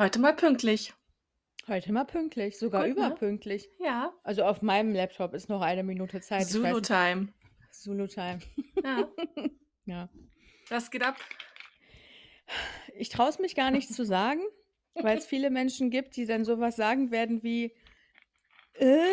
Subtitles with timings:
[0.00, 0.94] Heute mal pünktlich.
[1.68, 3.06] Heute mal pünktlich, sogar Gut, ne?
[3.06, 3.68] überpünktlich.
[3.78, 4.14] Ja.
[4.22, 6.40] Also auf meinem Laptop ist noch eine Minute Zeit.
[6.40, 6.86] Ich weiß Zulu nicht.
[6.86, 7.28] Time.
[7.70, 8.38] Zulu Time.
[8.82, 9.08] Ja.
[9.84, 10.08] Ja.
[10.70, 11.16] Was geht ab?
[12.94, 14.40] Ich traue es mich gar nicht zu sagen,
[14.94, 17.74] weil es viele Menschen gibt, die dann sowas sagen werden wie,
[18.78, 19.04] äh,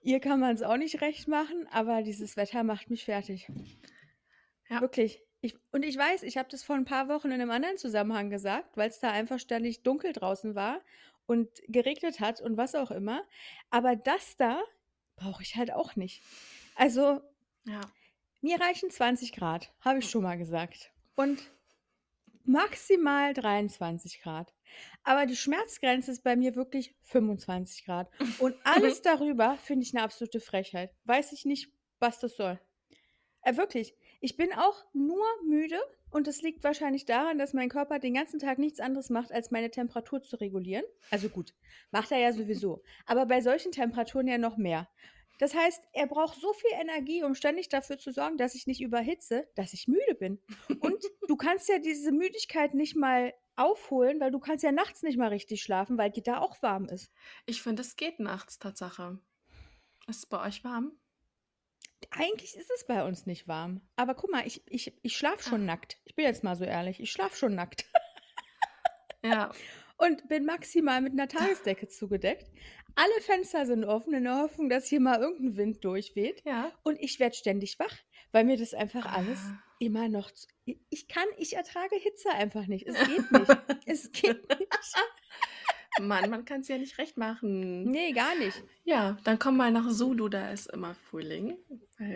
[0.00, 3.50] ihr kann man es auch nicht recht machen, aber dieses Wetter macht mich fertig.
[4.70, 4.80] Ja.
[4.80, 5.20] Wirklich.
[5.44, 8.30] Ich, und ich weiß, ich habe das vor ein paar Wochen in einem anderen Zusammenhang
[8.30, 10.80] gesagt, weil es da einfach ständig dunkel draußen war
[11.26, 13.22] und geregnet hat und was auch immer.
[13.68, 14.58] Aber das da
[15.16, 16.22] brauche ich halt auch nicht.
[16.76, 17.20] Also,
[17.66, 17.82] Ja.
[18.40, 20.92] mir reichen 20 Grad, habe ich schon mal gesagt.
[21.14, 21.42] Und
[22.46, 24.54] maximal 23 Grad.
[25.02, 28.10] Aber die Schmerzgrenze ist bei mir wirklich 25 Grad.
[28.38, 30.90] Und alles darüber finde ich eine absolute Frechheit.
[31.04, 32.58] Weiß ich nicht, was das soll.
[33.42, 33.94] Äh, wirklich.
[34.20, 35.78] Ich bin auch nur müde
[36.10, 39.50] und das liegt wahrscheinlich daran, dass mein Körper den ganzen Tag nichts anderes macht, als
[39.50, 40.84] meine Temperatur zu regulieren.
[41.10, 41.54] Also gut,
[41.90, 42.82] macht er ja sowieso.
[43.06, 44.88] Aber bei solchen Temperaturen ja noch mehr.
[45.38, 48.80] Das heißt, er braucht so viel Energie, um ständig dafür zu sorgen, dass ich nicht
[48.80, 50.40] überhitze, dass ich müde bin.
[50.80, 55.18] Und du kannst ja diese Müdigkeit nicht mal aufholen, weil du kannst ja nachts nicht
[55.18, 57.10] mal richtig schlafen, weil dir da auch warm ist.
[57.46, 59.18] Ich finde, es geht nachts, Tatsache.
[60.06, 60.92] Ist es bei euch warm?
[62.10, 63.80] Eigentlich ist es bei uns nicht warm.
[63.96, 65.64] Aber guck mal, ich, ich, ich schlafe schon Ah.
[65.74, 65.98] nackt.
[66.04, 67.00] Ich bin jetzt mal so ehrlich.
[67.00, 67.84] Ich schlafe schon nackt.
[69.24, 69.50] Ja.
[69.96, 72.44] Und bin maximal mit einer Tagesdecke zugedeckt.
[72.94, 76.42] Alle Fenster sind offen in der Hoffnung, dass hier mal irgendein Wind durchweht.
[76.44, 76.70] Ja.
[76.82, 77.96] Und ich werde ständig wach,
[78.32, 79.62] weil mir das einfach alles Ah.
[79.78, 80.46] immer noch zu.
[80.90, 82.86] Ich kann, ich ertrage Hitze einfach nicht.
[82.86, 83.58] Es geht nicht.
[83.86, 84.68] es geht nicht.
[86.00, 87.84] Mann, man kann es ja nicht recht machen.
[87.84, 88.62] Nee, gar nicht.
[88.84, 91.56] Ja, dann komm mal nach Zulu, da ist immer Frühling.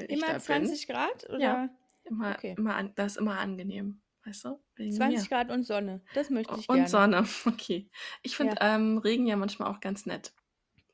[0.08, 1.54] Immer da 20 Grad oder Ja.
[1.66, 1.70] bin.
[2.04, 2.54] Immer, okay.
[2.56, 4.00] immer an, das ist immer angenehm.
[4.24, 4.62] Weißt du?
[4.76, 5.28] Wegen 20 mir.
[5.28, 6.00] Grad und Sonne.
[6.14, 6.88] Das möchte ich Und gerne.
[6.88, 7.88] Sonne, okay.
[8.22, 10.32] Ich finde ähm, Regen ja manchmal auch ganz nett.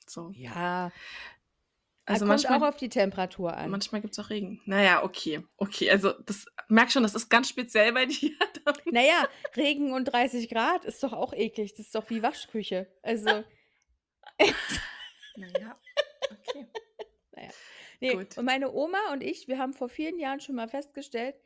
[0.06, 0.30] So.
[0.34, 0.92] Ja,
[2.06, 3.70] Also kommt manchmal, auch auf die Temperatur an.
[3.70, 4.60] manchmal gibt es auch Regen.
[4.66, 5.42] Naja, okay.
[5.56, 8.32] Okay, also das merk schon, das ist ganz speziell bei dir.
[8.90, 9.26] Naja,
[9.56, 11.72] Regen und 30 Grad ist doch auch eklig.
[11.72, 12.86] Das ist doch wie Waschküche.
[13.02, 13.44] Also,
[15.36, 15.80] naja,
[16.30, 16.66] okay.
[18.00, 18.14] nee.
[18.14, 18.36] Gut.
[18.36, 21.36] Und meine Oma und ich, wir haben vor vielen Jahren schon mal festgestellt,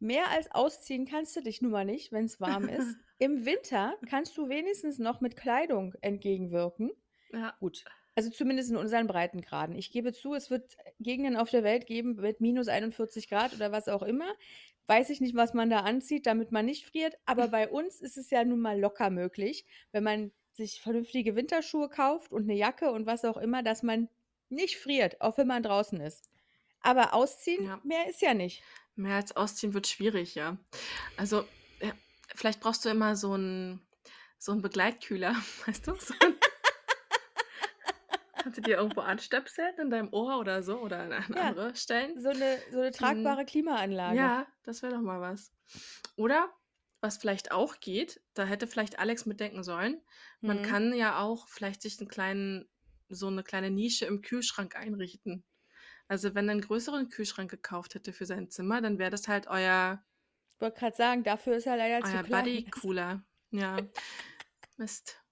[0.00, 2.96] mehr als ausziehen kannst du dich nun mal nicht, wenn es warm ist.
[3.18, 6.92] Im Winter kannst du wenigstens noch mit Kleidung entgegenwirken.
[7.32, 7.54] Ja.
[7.60, 7.84] Gut.
[8.18, 9.76] Also zumindest in unseren Breitengraden.
[9.76, 13.70] Ich gebe zu, es wird Gegenden auf der Welt geben mit minus 41 Grad oder
[13.70, 14.26] was auch immer.
[14.88, 17.14] Weiß ich nicht, was man da anzieht, damit man nicht friert.
[17.26, 21.88] Aber bei uns ist es ja nun mal locker möglich, wenn man sich vernünftige Winterschuhe
[21.88, 24.08] kauft und eine Jacke und was auch immer, dass man
[24.48, 26.28] nicht friert, auch wenn man draußen ist.
[26.80, 27.80] Aber ausziehen, Ja.
[27.84, 28.64] mehr ist ja nicht.
[28.96, 30.56] Mehr als ausziehen wird schwierig, ja.
[31.16, 31.44] Also,
[31.80, 31.92] ja,
[32.34, 33.80] vielleicht brauchst du immer so einen
[34.40, 35.36] so einen Begleitkühler,
[35.66, 35.94] weißt du?
[35.94, 36.34] So ein
[38.48, 41.52] Kannst du dir irgendwo anstöpseln in deinem Ohr oder so oder an Ja.
[41.52, 42.16] andere Stellen?
[42.16, 44.32] So eine, so eine tragbare Klimaanlage.
[44.32, 45.52] Ja, das wäre doch mal was.
[46.16, 46.50] Oder
[47.02, 50.02] was vielleicht auch geht, da hätte vielleicht Alex mitdenken sollen,
[50.44, 50.62] man Mhm.
[50.62, 52.70] kann ja auch vielleicht sich 'n kleinen
[53.10, 55.44] so eine kleine Nische im Kühlschrank einrichten.
[56.08, 59.48] Also, wenn er 'n größeren Kühlschrank gekauft hätte für sein Zimmer, dann wäre das halt
[59.48, 60.04] euer
[60.60, 62.64] Ich wollte gerade sagen, dafür ist er leider zu klein.
[62.70, 63.22] Buddy-Cooler.
[63.50, 63.88] Ja.
[64.78, 65.22] Mist.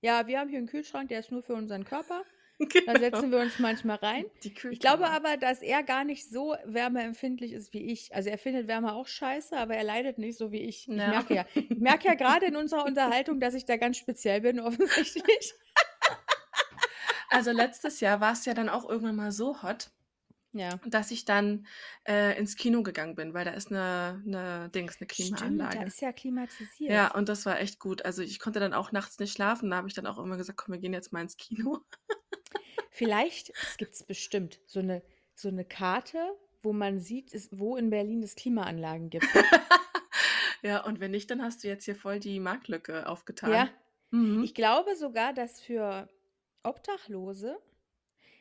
[0.00, 2.24] Ja, wir haben hier einen Kühlschrank, der ist nur für unseren Körper.
[2.86, 2.98] Da Genau.
[2.98, 4.24] setzen wir uns manchmal rein.
[4.68, 8.12] Ich glaube aber, dass er gar nicht so wärmeempfindlich ist wie ich.
[8.14, 10.88] Also er findet Wärme auch scheiße, aber er leidet nicht so wie ich.
[10.88, 11.10] Ich Ja.
[11.10, 14.58] merke ja, ich merke ja gerade in unserer Unterhaltung, dass ich da ganz speziell bin,
[14.58, 15.52] offensichtlich.
[17.30, 19.90] Also, letztes Jahr war's ja dann auch irgendwann mal so hot,
[20.52, 20.80] Ja.
[20.86, 21.66] dass ich dann,
[22.06, 25.82] äh, ins Kino gegangen bin, weil da ist 'ne 'ne Dings 'ne Stimmt, da Klimaanlage.
[25.82, 26.88] ist ja klimatisiert.
[26.88, 28.04] Ja, und das war echt gut.
[28.04, 29.70] Also, ich konnte dann auch nachts nicht schlafen.
[29.70, 31.84] Da habe ich dann auch immer gesagt: „Komm, wir gehen jetzt mal ins Kino.“
[32.90, 35.02] Vielleicht, das gibt es bestimmt, so eine,
[35.34, 36.18] so eine Karte,
[36.62, 39.34] wo man sieht, ist, wo in Berlin es Klimaanlagen gibt.
[40.62, 43.68] Ja, und wenn nicht, dann hast du jetzt hier voll die Marktlücke aufgetan.
[43.68, 43.70] Ja,
[44.10, 44.40] Mhm.
[44.40, 46.08] ich glaube sogar, dass für
[46.62, 47.58] Obdachlose,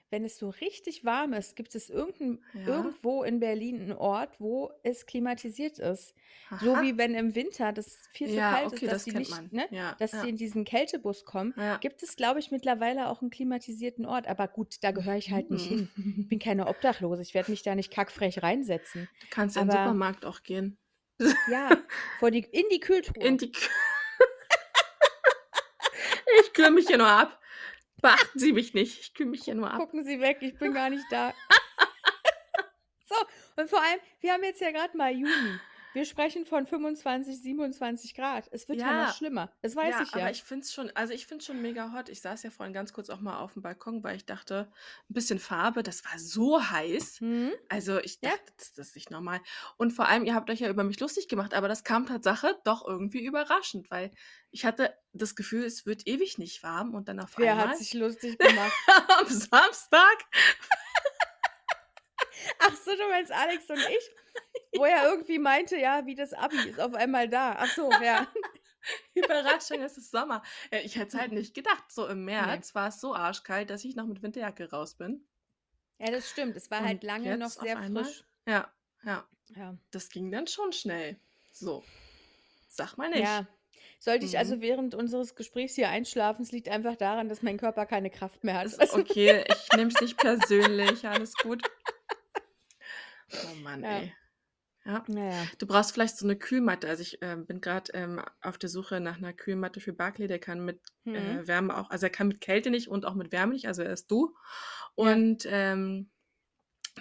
[0.09, 2.67] wenn es so richtig warm ist, gibt es irgendein, Ja.
[2.67, 6.15] irgendwo in Berlin einen Ort, wo es klimatisiert ist.
[6.59, 6.81] So Aha.
[6.81, 9.29] wie wenn im Winter das viel zu Ja, kalt okay, ist, dass das die kennt
[9.29, 9.49] nicht, man.
[9.51, 10.21] ne, Ja, dass ja.
[10.21, 11.77] die in diesen Kältebus kommen, Ja.
[11.77, 14.27] gibt es, glaube ich, mittlerweile auch einen klimatisierten Ort.
[14.27, 15.89] Aber gut, da gehöre ich halt nicht hin.
[15.95, 16.27] Ich Mhm.
[16.29, 17.21] bin keine Obdachlose.
[17.21, 19.07] Ich werde mich da nicht kackfrech reinsetzen.
[19.19, 20.77] Du kannst in den Aber Supermarkt auch gehen.
[21.51, 21.77] ja,
[22.19, 23.23] vor die, in die Kühltruhe.
[23.23, 23.59] In die Kü
[26.41, 27.39] Ich kühle mich hier nur ab.
[28.01, 28.99] Beachten Sie mich nicht.
[28.99, 29.79] Ich kühle mich hier nur ab.
[29.79, 31.33] Gucken Sie weg, ich bin gar nicht da.
[33.05, 33.15] so,
[33.55, 35.59] und vor allem, wir haben jetzt ja gerade mal Juni.
[35.97, 38.47] Wir sprechen von 25, 27 Grad.
[38.51, 39.51] Es wird ja noch Ja, schlimmer.
[39.63, 40.29] Das weiß ja, ich aber ja.
[40.29, 42.07] ich finde es schon, also ich finde schon mega hot.
[42.09, 44.71] Ich saß ja vorhin ganz kurz auch mal auf dem Balkon, weil ich dachte,
[45.09, 47.21] ein bisschen Farbe, das war so heiß.
[47.21, 47.51] Mhm.
[47.67, 48.29] Also ich Ja.
[48.29, 49.39] dachte, das, das ist nicht normal.
[49.77, 52.55] Und vor allem, ihr habt euch ja über mich lustig gemacht, aber das kam Tatsache
[52.63, 54.11] doch irgendwie überraschend, weil
[54.51, 57.77] ich hatte das Gefühl, es wird ewig nicht warm und dann auf Wer einmal hat
[57.79, 58.71] sich lustig gemacht?
[59.19, 60.25] am Samstag
[62.59, 64.11] Ach so, du meinst Alex und ich?
[64.75, 67.55] Wo er irgendwie meinte, ja, wie das Abi ist auf einmal da.
[67.57, 68.27] Ach so, ja.
[69.15, 70.43] Überraschung, es ist Sommer.
[70.71, 71.91] Ja, ich hätte es halt nicht gedacht.
[71.91, 72.33] So im Nee.
[72.33, 75.27] März war es so arschkalt, dass ich noch mit Winterjacke raus bin.
[75.99, 76.55] Ja, das stimmt.
[76.55, 78.23] Es war halt Und lange noch sehr frisch.
[78.47, 78.71] ja,
[79.03, 79.75] ja, Ja.
[79.91, 81.19] das ging dann schon schnell.
[81.51, 81.83] So,
[82.69, 83.21] sag mal nicht.
[83.23, 83.47] Ja.
[83.99, 84.61] Sollte ich also Mhm.
[84.61, 88.53] während unseres Gesprächs hier einschlafen, es liegt einfach daran, dass mein Körper keine Kraft mehr
[88.59, 88.67] hat.
[88.67, 91.63] Ist okay, ich nehme es nicht persönlich, alles gut.
[93.43, 93.97] Oh Mann, Ja.
[93.99, 94.15] ey.
[94.87, 95.03] Ja.
[95.07, 95.45] Naja.
[95.59, 96.87] Du brauchst vielleicht so eine Kühlmatte.
[96.87, 100.27] Also ich ähm, bin gerade ähm, auf der Suche nach einer Kühlmatte für Barclay.
[100.27, 101.15] Der kann mit Mhm.
[101.15, 103.81] äh, Wärme auch, also er kann mit Kälte nicht und auch mit Wärme nicht, also
[103.83, 104.33] er ist du.
[104.99, 105.13] Ja.
[105.13, 106.09] Und ähm,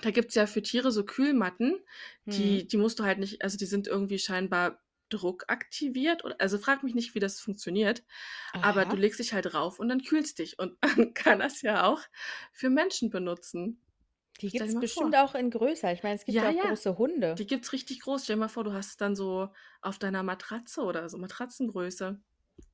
[0.03, 1.79] da gibt es ja für Tiere so Kühlmatten,
[2.25, 2.31] Mhm.
[2.33, 6.41] die, die musst du halt nicht, also die sind irgendwie scheinbar druckaktiviert.
[6.41, 8.03] Also frag mich nicht, wie das funktioniert.
[8.61, 8.97] Aber du Aha.
[8.97, 10.59] legst dich halt drauf und dann kühlst dich.
[10.59, 10.77] Und
[11.11, 12.01] man kann das ja auch
[12.53, 13.81] für Menschen benutzen.
[14.39, 15.25] Die Stell gibt es bestimmt vor.
[15.25, 15.93] auch in größer.
[15.93, 16.69] Ich meine, es gibt ja Ja, auch ja.
[16.71, 17.35] große Hunde.
[17.37, 18.25] Die gibt's richtig groß.
[18.25, 19.49] Stell dir mal vor, du hast es dann so
[19.83, 22.21] auf deiner Matratze oder so, Matratzengröße.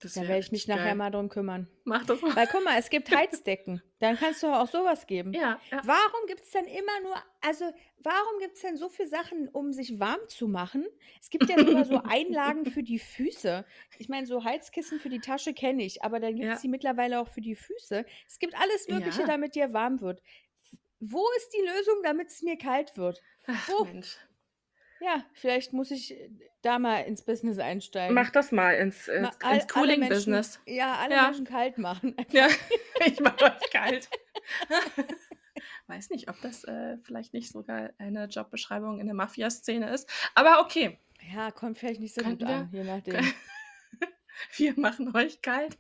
[0.00, 0.94] Das Da werde ich mich richtig nachher geil.
[0.94, 1.69] mal drum kümmern.
[1.85, 2.37] Mach das mal.
[2.37, 3.82] Weil guck mal, es gibt Heizdecken.
[3.99, 5.32] Dann kannst du auch sowas geben.
[5.32, 5.81] Ja, ja.
[5.85, 7.64] Warum gibt es denn immer nur, also
[7.99, 10.87] warum gibt es denn so viele Sachen, um sich warm zu machen?
[11.20, 13.64] Es gibt ja sogar so Einlagen für die Füße.
[13.99, 16.61] Ich meine, so Heizkissen für die Tasche kenne ich, aber dann gibt es Ja.
[16.62, 18.05] die mittlerweile auch für die Füße.
[18.29, 19.26] Es gibt alles Mögliche, Ja.
[19.26, 20.23] damit dir warm wird.
[21.04, 23.20] Wo ist die Lösung, damit es mir kalt wird?
[23.49, 23.84] Ach, Wo?
[23.84, 24.16] Mensch.
[25.00, 26.31] Ja, vielleicht muss ich äh,
[26.62, 28.14] da mal ins Business einsteigen.
[28.14, 30.60] Mach das mal ins, Mal ins, all, Cooling-Business.
[30.64, 31.25] ja, alle Ja.
[31.25, 32.14] Menschen kalt machen.
[32.31, 32.46] Ja,
[33.04, 34.08] ich mach euch kalt.
[35.88, 40.08] Weiß nicht, ob das äh, vielleicht nicht sogar eine Jobbeschreibung in der Mafia-Szene ist.
[40.37, 41.00] Aber okay,
[41.34, 42.54] Ja, kommt vielleicht nicht so könnten gut wir.
[42.54, 43.14] an, je nachdem.
[43.16, 43.34] Kö-
[44.56, 45.76] Wir machen euch kalt.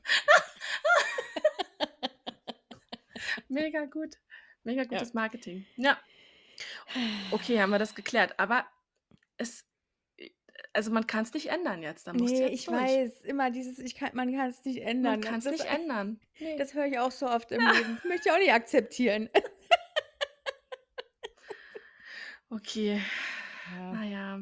[3.48, 4.16] Mega gut.
[4.64, 4.88] Mega Ja.
[4.88, 5.66] gutes Marketing.
[5.76, 5.98] Ja.
[7.30, 8.38] Okay, haben wir das geklärt.
[8.38, 8.66] Aber
[9.38, 9.64] es,
[10.72, 12.06] also man kann es nicht ändern jetzt.
[12.06, 12.80] Da musst Nee, jetzt ich durch.
[12.80, 15.20] weiß, immer dieses, ich kann, man kann es nicht Man ändern.
[15.20, 16.20] kann es nicht ändern.
[16.38, 16.56] Nee.
[16.56, 18.00] das höre ich auch so oft im Leben.
[18.06, 19.28] Möchte ich auch nicht akzeptieren.
[22.50, 23.00] Okay.
[23.74, 23.92] Ja.
[23.92, 24.40] Naja.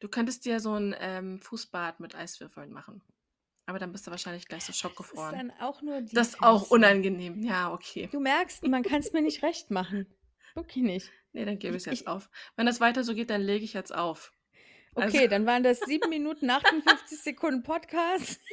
[0.00, 3.02] Du könntest dir so ein ähm, Fußbad mit Eiswürfeln machen.
[3.68, 5.34] Aber dann bist du wahrscheinlich gleich so Das ist schockgefroren.
[5.36, 7.42] dann auch nur Das ist auch unangenehm.
[7.42, 8.08] Ja, okay.
[8.12, 10.06] Du merkst, man kann es mir nicht recht machen.
[10.54, 11.10] Wirklich nicht.
[11.32, 12.30] Nee, dann gebe ich es jetzt ich, auf.
[12.54, 14.32] Wenn das weiter so geht, dann lege ich jetzt auf.
[14.94, 18.40] Also, okay, dann waren das 7 Minuten 58 Sekunden Podcast.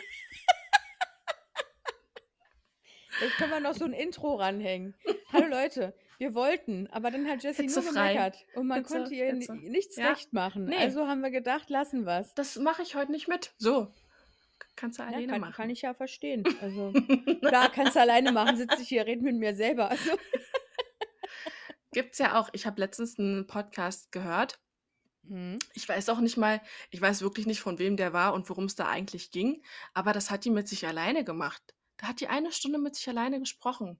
[3.10, 4.96] Vielleicht können wir noch so ein Intro ranhängen.
[5.32, 8.14] Hallo Leute, wir wollten, aber dann hat Jessie nur hitzefrei.
[8.14, 9.56] gemeckert und man Hitze, konnte ihr Hitze.
[9.56, 10.10] nichts Ja.
[10.10, 10.66] recht machen.
[10.66, 12.34] Nee, Also haben wir gedacht, lassen wir's.
[12.34, 13.54] das mache ich heute nicht mit.
[13.58, 13.94] So.
[14.76, 15.70] Kannst du Ja, alleine kann, kann machen.
[15.70, 16.44] ich ja verstehen.
[16.62, 16.92] Also
[17.42, 19.90] klar, kannst du alleine machen, sitze ich hier, rede mit mir selber.
[19.90, 20.12] Also,
[21.92, 22.50] Gibt's ja auch.
[22.54, 24.60] Ich habe letztens einen Podcast gehört.
[25.28, 25.60] hm.
[25.74, 26.62] Ich weiß auch nicht mal,
[26.92, 29.64] ich weiß wirklich nicht, von wem der war und worum es da eigentlich ging.
[29.94, 31.76] Aber das hat die mit sich alleine gemacht.
[31.98, 34.00] Da hat die eine Stunde mit sich alleine gesprochen.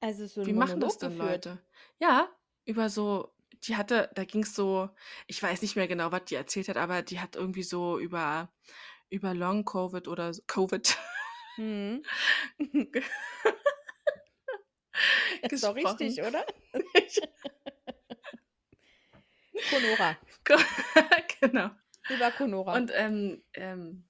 [0.00, 1.16] Also so Wie machen das denn.
[1.16, 1.58] Leute?
[1.98, 2.28] Ja,
[2.64, 3.32] über so,
[3.66, 4.90] die hatte, da ging es so,
[5.26, 8.52] ich weiß nicht mehr genau, was die erzählt hat, aber die hat irgendwie so über,
[9.10, 10.98] über Long Covid oder Covid
[11.56, 12.02] Hm.
[15.50, 16.46] Ist doch richtig, oder?
[19.70, 20.16] Conora.
[21.40, 21.70] genau.
[22.10, 22.76] Über Conora.
[22.76, 24.04] Und ähm, ähm,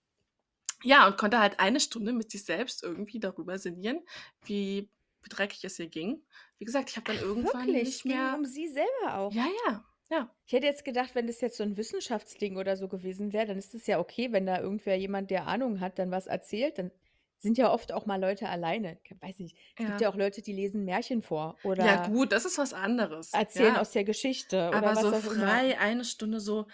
[0.83, 4.05] ja, und konnte halt eine Stunde mit sich selbst irgendwie darüber sinnieren,
[4.45, 4.91] wie,
[5.23, 6.27] wie dreckig es ihr ging.
[6.59, 7.83] Wie gesagt, ich habe dann Ach, irgendwann wirklich?
[7.85, 8.35] Nicht ging mehr.
[8.35, 9.33] um sie selber auch.
[9.33, 10.31] Ja, ja, ja.
[10.47, 13.59] Ich hätte jetzt gedacht, wenn das jetzt so ein Wissenschaftsding oder so gewesen wäre, dann
[13.59, 16.79] ist es ja okay, wenn da irgendwer jemand, der Ahnung hat, dann was erzählt.
[16.79, 16.91] Dann
[17.39, 18.99] sind ja oft auch mal Leute alleine.
[19.05, 19.57] Ich weiß nicht.
[19.79, 20.11] Es gibt ja Ja.
[20.11, 23.33] auch Leute, die lesen Märchen vor Ja, oder gut, das ist was anderes.
[23.33, 23.81] erzählen Ja.
[23.81, 25.63] aus der Geschichte oder Aber was so auch immer.
[25.67, 26.69] frei eine Stunde so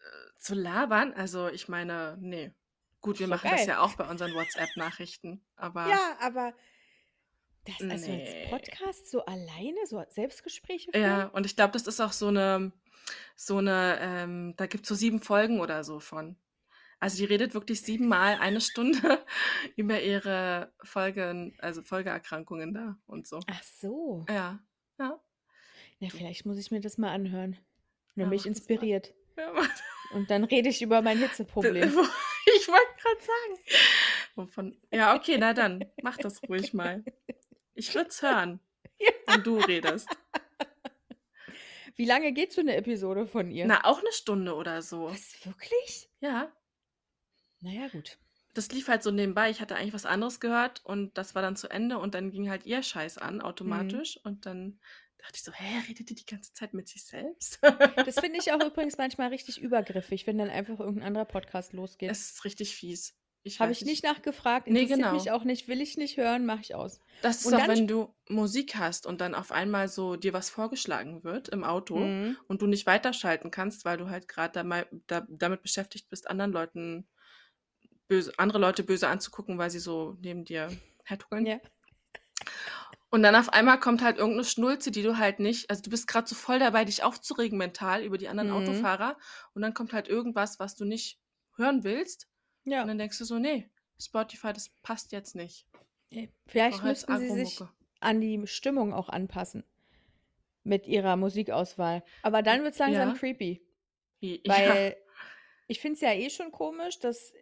[0.00, 2.52] äh, zu labern, also ich meine, nee.
[3.00, 3.66] Gut, wir machen das geil.
[3.66, 6.54] ja auch bei unseren WhatsApp-Nachrichten, aber Ja, aber
[7.64, 8.30] das also als.
[8.50, 12.72] Podcast so alleine, so Selbstgespräche Ja, und ich glaube, das ist auch so eine,
[13.36, 16.36] so eine, ähm, da gibt es so sieben Folgen oder so von.
[17.00, 18.98] Also die redet wirklich siebenmal eine Stunde
[19.76, 23.40] über ihre Folgen, also Folgeerkrankungen da und so.
[23.46, 24.24] Ach so.
[24.28, 24.60] Ja,
[24.98, 25.20] ja.
[25.98, 27.58] Ja, vielleicht muss ich mir das mal anhören.
[28.14, 29.14] Wenn Ja, mich inspiriert.
[29.36, 29.52] Ja,
[30.12, 31.92] Und dann rede ich über mein Hitzeproblem.
[32.46, 33.84] Ich wollte gerade sagen.
[34.34, 34.76] Wovon?
[34.92, 37.02] Ja, okay, na dann, mach das ruhig mal.
[37.74, 38.60] Ich würde es hören,
[38.98, 39.10] Ja.
[39.26, 40.08] wenn du redest.
[41.96, 43.66] Wie lange geht so eine Episode von ihr?
[43.66, 45.04] Na, auch eine Stunde oder so.
[45.06, 46.08] Was, wirklich?
[46.20, 46.52] Ja,
[47.60, 48.18] Naja, gut.
[48.54, 49.50] das lief halt so nebenbei.
[49.50, 52.50] Ich hatte eigentlich was anderes gehört und das war dann zu Ende und dann ging
[52.50, 53.40] halt ihr Scheiß an, Mhm.
[53.42, 54.18] automatisch.
[54.24, 54.80] Und dann
[55.18, 57.60] dachte ich so, hä, redet die die ganze Zeit mit sich selbst?
[57.62, 62.10] Das finde ich auch übrigens manchmal richtig übergriffig, wenn dann einfach irgendein anderer Podcast losgeht.
[62.10, 63.14] Es ist richtig fies.
[63.44, 65.30] Ich Habe ich nicht nachgefragt, Nee, interessiert mich genau.
[65.30, 67.00] auch nicht, will ich nicht hören, mache ich aus.
[67.20, 70.50] Das ist Und auch, wenn du Musik hast und dann auf einmal so dir was
[70.50, 72.36] vorgeschlagen wird im Auto Mhm.
[72.48, 74.52] und du nicht weiterschalten kannst, weil du halt gerade
[75.06, 77.08] da, damit beschäftigt bist, anderen Leuten
[78.08, 80.70] böse, andere Leute böse anzugucken, weil sie so neben dir
[81.04, 81.46] hertuckeln.
[81.46, 81.60] Ja.
[83.10, 86.08] Und dann auf einmal kommt halt irgendeine Schnulze, die du halt nicht, also du bist
[86.08, 88.54] gerade so voll dabei, dich aufzuregen mental über die anderen Mhm.
[88.56, 89.16] Autofahrer
[89.54, 91.20] und dann kommt halt irgendwas, was du nicht
[91.56, 92.28] hören willst
[92.64, 92.84] und Ja.
[92.84, 93.68] dann denkst du so, nee,
[93.98, 95.66] Spotify, das passt jetzt nicht.
[96.10, 97.60] Ich Vielleicht müssten sie sich
[98.00, 99.64] an die Stimmung auch anpassen
[100.62, 102.02] mit ihrer Musikauswahl.
[102.22, 103.14] Aber dann wird es langsam Ja.
[103.14, 103.62] creepy,
[104.20, 104.42] Ja.
[104.44, 104.96] weil
[105.66, 107.32] ich finde es ja eh schon komisch, dass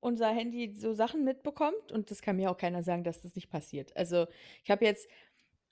[0.00, 3.50] unser Handy so Sachen mitbekommt und das kann mir auch keiner sagen, dass das nicht
[3.50, 3.96] passiert.
[3.96, 4.26] Also
[4.62, 5.08] ich habe jetzt,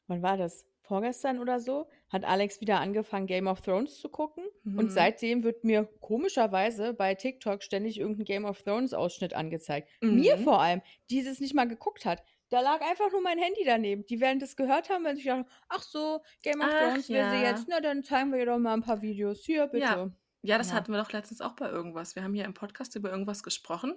[0.06, 0.64] wann war das?
[0.92, 4.44] Vorgestern oder so, hat Alex wieder angefangen, Game of Thrones zu gucken.
[4.64, 4.90] Und Mhm.
[4.90, 9.88] seitdem wird mir komischerweise bei TikTok ständig irgendein Game of Thrones Ausschnitt angezeigt.
[10.02, 10.44] Mir Mhm.
[10.44, 12.22] vor allem, die es nicht mal geguckt hat.
[12.50, 14.04] Da lag einfach nur mein Handy daneben.
[14.04, 17.24] Die werden das gehört haben, wenn sie haben, ach so, Game of Ach Thrones will
[17.24, 17.42] sie ja.
[17.50, 19.42] jetzt, na dann zeigen wir ihr doch mal ein paar Videos.
[19.46, 19.84] Hier, bitte.
[19.86, 20.10] Ja.
[20.42, 20.74] Ja, das Ja.
[20.74, 22.16] hatten wir doch letztens auch bei irgendwas.
[22.16, 23.94] Wir haben hier im Podcast über irgendwas gesprochen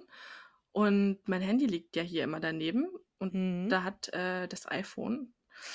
[0.72, 2.88] und mein Handy liegt ja hier immer daneben
[3.18, 3.68] und Mhm.
[3.68, 5.34] da hat äh, das iPhone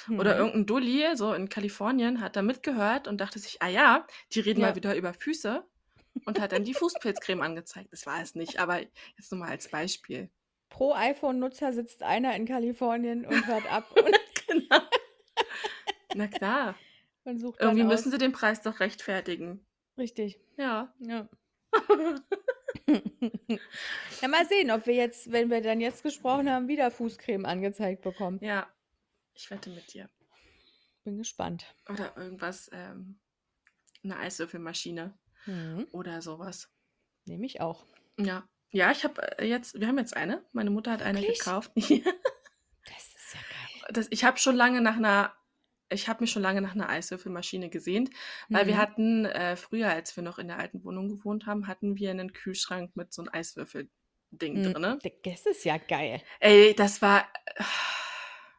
[0.09, 0.39] oder Mhm.
[0.39, 4.61] irgendein Dulli so in Kalifornien hat da mitgehört und dachte sich, ah ja, die reden
[4.61, 4.67] Ja.
[4.69, 5.63] mal wieder über Füße
[6.25, 7.91] und hat dann die Fußpilzcreme angezeigt.
[7.91, 8.79] Das war es nicht, aber
[9.17, 10.29] jetzt nur mal als Beispiel.
[10.69, 14.79] Pro iPhone-Nutzer sitzt einer in Kalifornien und hört ab und, genau.
[16.15, 16.75] Na klar.
[17.23, 19.65] Irgendwie müssen sie den Preis doch rechtfertigen.
[19.97, 20.39] Richtig.
[20.57, 20.93] Ja.
[20.99, 21.27] Ja.
[24.21, 28.01] ja, mal sehen, ob wir jetzt, wenn wir dann jetzt gesprochen haben, wieder Fußcreme angezeigt
[28.01, 28.39] bekommen.
[28.41, 28.67] ja.
[29.33, 30.09] Ich wette mit dir.
[31.03, 31.65] Bin gespannt.
[31.89, 33.19] Oder irgendwas, ähm,
[34.03, 35.87] eine Eiswürfelmaschine Mhm.
[35.91, 36.69] oder sowas.
[37.25, 37.85] Nehme ich auch.
[38.19, 38.47] Ja.
[38.71, 40.45] Ja, ich habe äh, jetzt, wir haben jetzt eine.
[40.53, 41.39] Meine Mutter hat eine Wirklich?
[41.39, 41.71] gekauft.
[42.85, 43.93] Das ist ja geil.
[43.93, 45.33] das, ich habe schon lange nach einer,
[45.89, 48.09] ich habe mich schon lange nach einer Eiswürfelmaschine gesehnt,
[48.49, 48.79] weil wir Mhm.
[48.79, 52.33] hatten äh, früher, als wir noch in der alten Wohnung gewohnt haben, hatten wir einen
[52.33, 54.73] Kühlschrank mit so einem Eiswürfel-Ding Mhm.
[54.73, 54.99] drinne.
[55.23, 56.21] Das ist ja geil.
[56.39, 57.27] Ey, das war.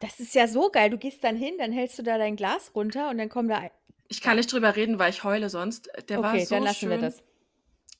[0.03, 0.89] Das ist ja so geil.
[0.89, 3.71] Du gehst dann hin, dann hältst du da dein Glas runter und dann kommen da.
[4.09, 5.89] Ich kann nicht drüber reden, weil ich heule sonst.
[6.09, 6.89] Der war Okay, so dann lassen schön.
[6.89, 7.23] wir das.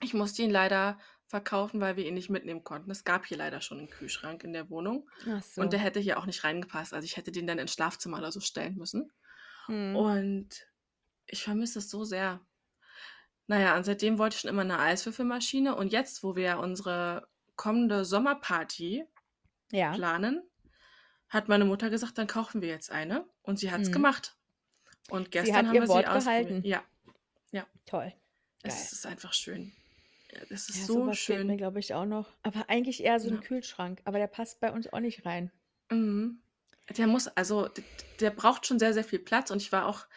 [0.01, 2.91] Ich musste ihn leider verkaufen, weil wir ihn nicht mitnehmen konnten.
[2.91, 5.61] Es gab hier leider schon einen Kühlschrank in der Wohnung Ach so.
[5.61, 6.93] und der hätte hier auch nicht reingepasst.
[6.93, 9.09] Also ich hätte den dann ins Schlafzimmer oder so stellen müssen.
[9.69, 9.95] Mhm.
[9.95, 10.49] Und
[11.25, 12.41] ich vermisse es so sehr.
[13.47, 15.73] Naja, und seitdem wollte ich schon immer eine Eiswürfelmaschine.
[15.73, 19.05] Und jetzt, wo wir unsere kommende Sommerparty
[19.71, 19.93] ja.
[19.93, 20.43] planen,
[21.33, 23.25] hat meine Mutter gesagt, dann kaufen wir jetzt eine.
[23.41, 23.93] Und sie hat es Mhm.
[23.93, 24.35] gemacht.
[25.09, 26.61] Und gestern haben wir Wort sie gehalten.
[26.63, 26.83] Ja,
[27.85, 28.13] Toll.
[28.63, 28.71] Geil.
[28.73, 29.73] es ist einfach schön.
[30.31, 31.57] Ja, Das ist Ja, so fehlt mir, schön.
[31.57, 32.31] glaube ich, auch noch.
[32.41, 33.41] Aber eigentlich eher so ein Ja.
[33.41, 33.99] Kühlschrank.
[34.05, 35.51] Aber der passt bei uns auch nicht rein.
[35.91, 36.39] Mhm.
[36.97, 37.83] Der muss, also d-
[38.21, 40.07] der braucht schon sehr, sehr viel Platz und ich war auch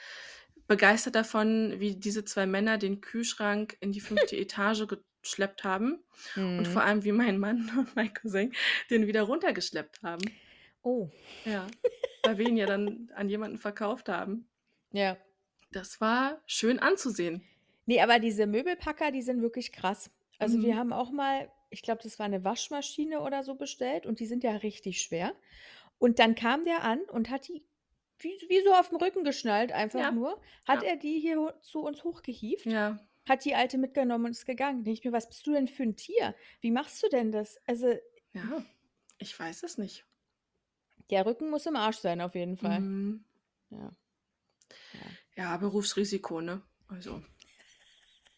[0.68, 4.86] begeistert davon, wie diese zwei Männer den Kühlschrank in die fünfte Etage
[5.22, 5.98] geschleppt haben
[6.36, 6.66] und Mhm.
[6.66, 8.52] vor allem wie mein Mann und mein Cousin
[8.90, 10.22] den wieder runtergeschleppt haben.
[10.86, 11.10] Oh,
[11.44, 11.66] Ja,
[12.22, 14.48] weil wir ihn ja dann an jemanden verkauft haben.
[14.92, 15.16] ja.
[15.72, 17.42] Das war schön anzusehen.
[17.86, 20.10] Nee, aber diese Möbelpacker, die sind wirklich krass.
[20.38, 20.78] Also wir Mhm.
[20.78, 24.44] haben auch mal, ich glaube, das war eine Waschmaschine oder so bestellt und die sind
[24.44, 25.34] ja richtig schwer.
[25.98, 27.64] Und dann kam der an und hat die
[28.18, 31.58] wie, wie so auf dem Rücken geschnallt, einfach Ja, nur, hat ja, er die hier
[31.62, 32.98] zu uns hochgehievt, ja.
[33.28, 34.84] hat die alte mitgenommen und ist gegangen.
[34.84, 36.34] Denke ich mir, was bist du denn für ein Tier?
[36.60, 37.58] Wie machst du denn das?
[37.66, 37.94] Also
[38.32, 38.64] Ja,
[39.18, 40.06] ich weiß es nicht.
[41.10, 42.80] Der Rücken muss im Arsch sein, auf jeden Fall.
[42.80, 43.24] Mhm.
[43.70, 43.90] Ja.
[44.94, 45.00] ja.
[45.36, 46.62] Ja, Berufsrisiko, ne?
[46.88, 47.22] Also,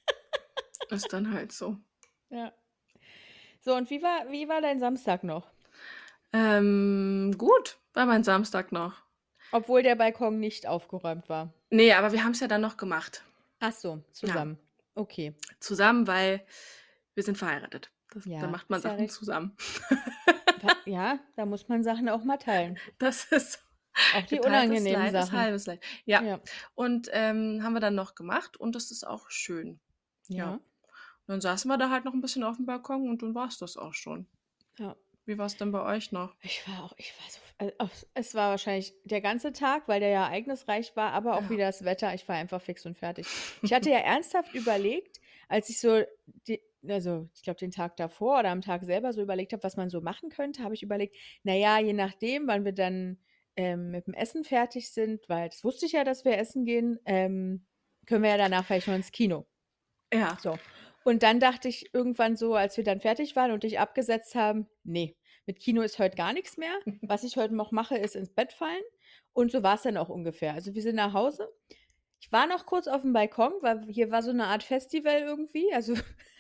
[0.91, 1.77] ist dann halt so.
[2.31, 2.53] Ja.
[3.61, 5.51] So, und wie war, wie war dein Samstag noch?
[6.33, 8.95] Ähm, gut, war mein Samstag noch.
[9.53, 11.53] Obwohl der Balkon nicht aufgeräumt war.
[11.71, 13.25] Nee, aber wir haben es ja dann noch gemacht.
[13.61, 14.59] Ach so, Ja, zusammen.
[14.95, 15.35] Okay.
[15.61, 16.45] zusammen, weil
[17.15, 17.91] wir sind verheiratet.
[18.11, 19.13] Das, da Ja, macht man ja Sachen recht.
[19.13, 19.57] zusammen.
[20.87, 22.79] Ja, da muss man Sachen auch mal teilen.
[22.99, 23.59] Das ist so.
[24.17, 25.39] Auch die unangenehmen Leid ist Sachen.
[25.39, 25.81] halbes Leid.
[26.05, 26.23] Ja.
[26.23, 26.41] Ja.
[26.75, 29.81] Und ähm, haben wir dann noch gemacht und das ist auch schön.
[30.29, 30.37] Ja.
[30.37, 30.53] Ja.
[30.53, 30.63] Und
[31.27, 33.59] dann saßen wir da halt noch ein bisschen auf dem Balkon und dann war es
[33.59, 34.27] das auch schon.
[34.79, 34.95] Ja.
[35.27, 36.35] Wie war es denn bei euch noch?
[36.41, 40.09] Ich war auch, ich war so, also es war wahrscheinlich der ganze Tag, weil der
[40.11, 41.51] ja ereignisreich war, aber auch Ja.
[41.51, 42.15] wieder das Wetter.
[42.15, 43.27] Ich war einfach fix und fertig.
[43.63, 46.03] Ich hatte ja ernsthaft überlegt, als ich so,
[46.47, 49.77] die, also ich glaube den Tag davor oder am Tag selber so überlegt habe, was
[49.77, 53.19] man so machen könnte, habe ich überlegt, naja, je nachdem, wann wir dann
[53.57, 56.99] ähm, mit dem Essen fertig sind, weil das wusste ich ja, dass wir essen gehen,
[57.05, 57.67] ähm,
[58.07, 59.47] können wir ja danach vielleicht noch ins Kino.
[60.13, 60.39] Ja.
[60.41, 60.59] So.
[61.05, 64.69] Und dann dachte ich irgendwann so, als wir dann fertig waren und dich abgesetzt haben,
[64.85, 65.17] nee,
[65.47, 66.79] mit Kino ist heute gar nichts mehr.
[67.03, 68.83] Was ich heute noch mache, ist ins Bett fallen.
[69.33, 70.55] Und so war es dann auch ungefähr.
[70.55, 71.49] Also wir sind nach Hause.
[72.21, 75.73] Ich war noch kurz auf dem Balkon, weil hier war so eine Art Festival irgendwie.
[75.73, 75.95] Also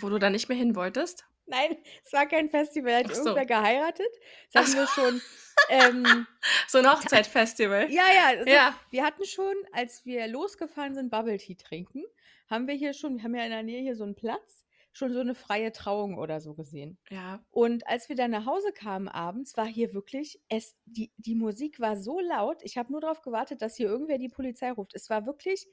[0.00, 1.24] Wo du da nicht mehr hin wolltest?
[1.50, 3.20] nein, es war kein Festival, da hat Ach so.
[3.30, 4.06] irgendwer geheiratet.
[4.52, 5.20] Das hatten wir schon.
[5.70, 6.26] Ähm,
[6.68, 7.90] So ein Hochzeitfestival.
[7.90, 8.74] ja, ja, also Ja.
[8.90, 12.04] wir hatten schon, als wir losgefahren sind, Bubble Tea trinken,
[12.48, 15.12] haben wir hier schon, wir haben ja in der Nähe hier so einen Platz, schon
[15.12, 16.96] so eine freie Trauung oder so gesehen.
[17.10, 17.44] Ja.
[17.50, 21.80] Und als wir dann nach Hause kamen abends, war hier wirklich, es, die, die Musik
[21.80, 24.94] war so laut, ich habe nur darauf gewartet, dass hier irgendwer die Polizei ruft.
[24.94, 25.66] Es war wirklich,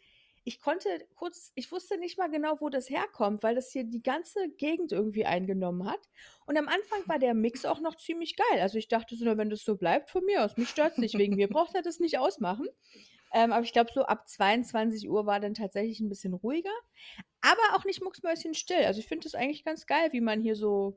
[0.48, 4.04] ich konnte kurz, ich wusste nicht mal genau, wo das herkommt, weil das hier die
[4.04, 6.00] ganze Gegend irgendwie eingenommen hat.
[6.46, 8.62] Und am Anfang war der Mix auch noch ziemlich geil.
[8.62, 11.36] Also ich dachte so, wenn das so bleibt, von mir aus, mich stört nicht, wegen
[11.36, 12.68] mir braucht er das nicht ausmachen.
[13.34, 16.74] Ähm, aber ich glaube, so ab 22 Uhr war dann tatsächlich ein bisschen ruhiger.
[17.42, 18.86] Aber auch nicht mucksmäuschenstill.
[18.86, 20.96] Also ich finde das eigentlich ganz geil, wie man hier so,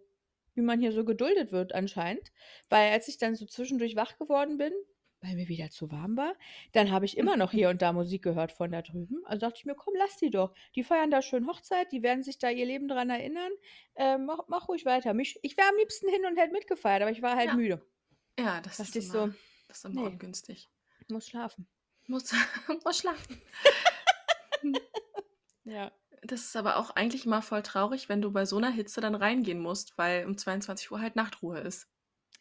[0.55, 2.33] wie man hier so geduldet wird anscheinend.
[2.69, 4.75] Weil als ich dann so zwischendurch wach geworden bin,
[5.21, 6.35] weil mir wieder zu warm war,
[6.73, 9.25] dann habe ich immer noch hier und da Musik gehört von da drüben.
[9.25, 10.55] Also dachte ich mir, komm, lass die doch.
[10.75, 13.53] Die feiern da schön Hochzeit, die werden sich da ihr Leben dran erinnern.
[13.97, 15.15] Ähm, mach, mach ruhig weiter.
[15.15, 17.55] Mich, ich wäre am liebsten hin und hätte mitgefeiert, aber ich war halt Ja.
[17.57, 17.87] müde.
[18.39, 19.35] Ja, das Dachte ist ich immer, so,
[19.67, 20.07] das ist immer nee.
[20.07, 20.69] ungünstig.
[21.09, 21.67] muss schlafen.
[22.07, 22.33] Muss,
[22.85, 23.43] muss schlafen.
[25.65, 25.93] Ja.
[26.23, 29.15] Das ist aber auch eigentlich mal voll traurig, wenn du bei so einer Hitze dann
[29.15, 31.89] reingehen musst, weil um 22 Uhr halt Nachtruhe ist.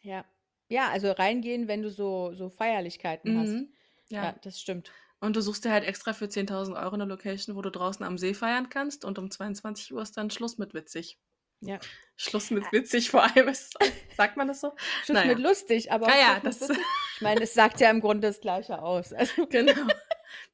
[0.00, 0.24] Ja.
[0.68, 3.48] Ja, also reingehen, wenn du so, so Feierlichkeiten hast.
[3.48, 3.72] Mhm.
[4.10, 4.24] Ja.
[4.24, 4.34] Ja.
[4.42, 4.90] das stimmt.
[5.20, 8.18] Und du suchst dir halt extra für 10.000 Euro eine Location, wo du draußen am
[8.18, 11.18] See feiern kannst und um 22 Uhr ist dann Schluss mit witzig.
[11.60, 11.80] Ja.
[12.16, 13.48] Schluss mit witzig vor allem.
[13.48, 14.72] Ist es auch, sagt man das so?
[15.04, 15.34] Schluss Naja.
[15.34, 16.84] mit lustig, aber auch Naja, Schluss mit das, witzig.
[17.16, 19.12] Ich meine, es sagt ja im Grunde das Gleiche aus.
[19.12, 19.88] Also, genau.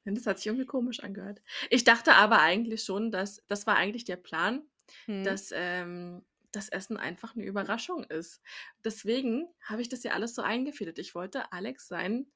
[0.06, 1.42] Das hat sich irgendwie komisch angehört.
[1.68, 4.62] Ich dachte aber eigentlich schon, dass das war eigentlich der Plan,
[5.04, 5.24] hm.
[5.24, 6.24] dass ähm,
[6.56, 8.40] das Essen einfach eine Überraschung ist.
[8.84, 10.98] Deswegen habe ich das ja alles so eingefädelt.
[10.98, 12.32] Ich wollte Alex seinen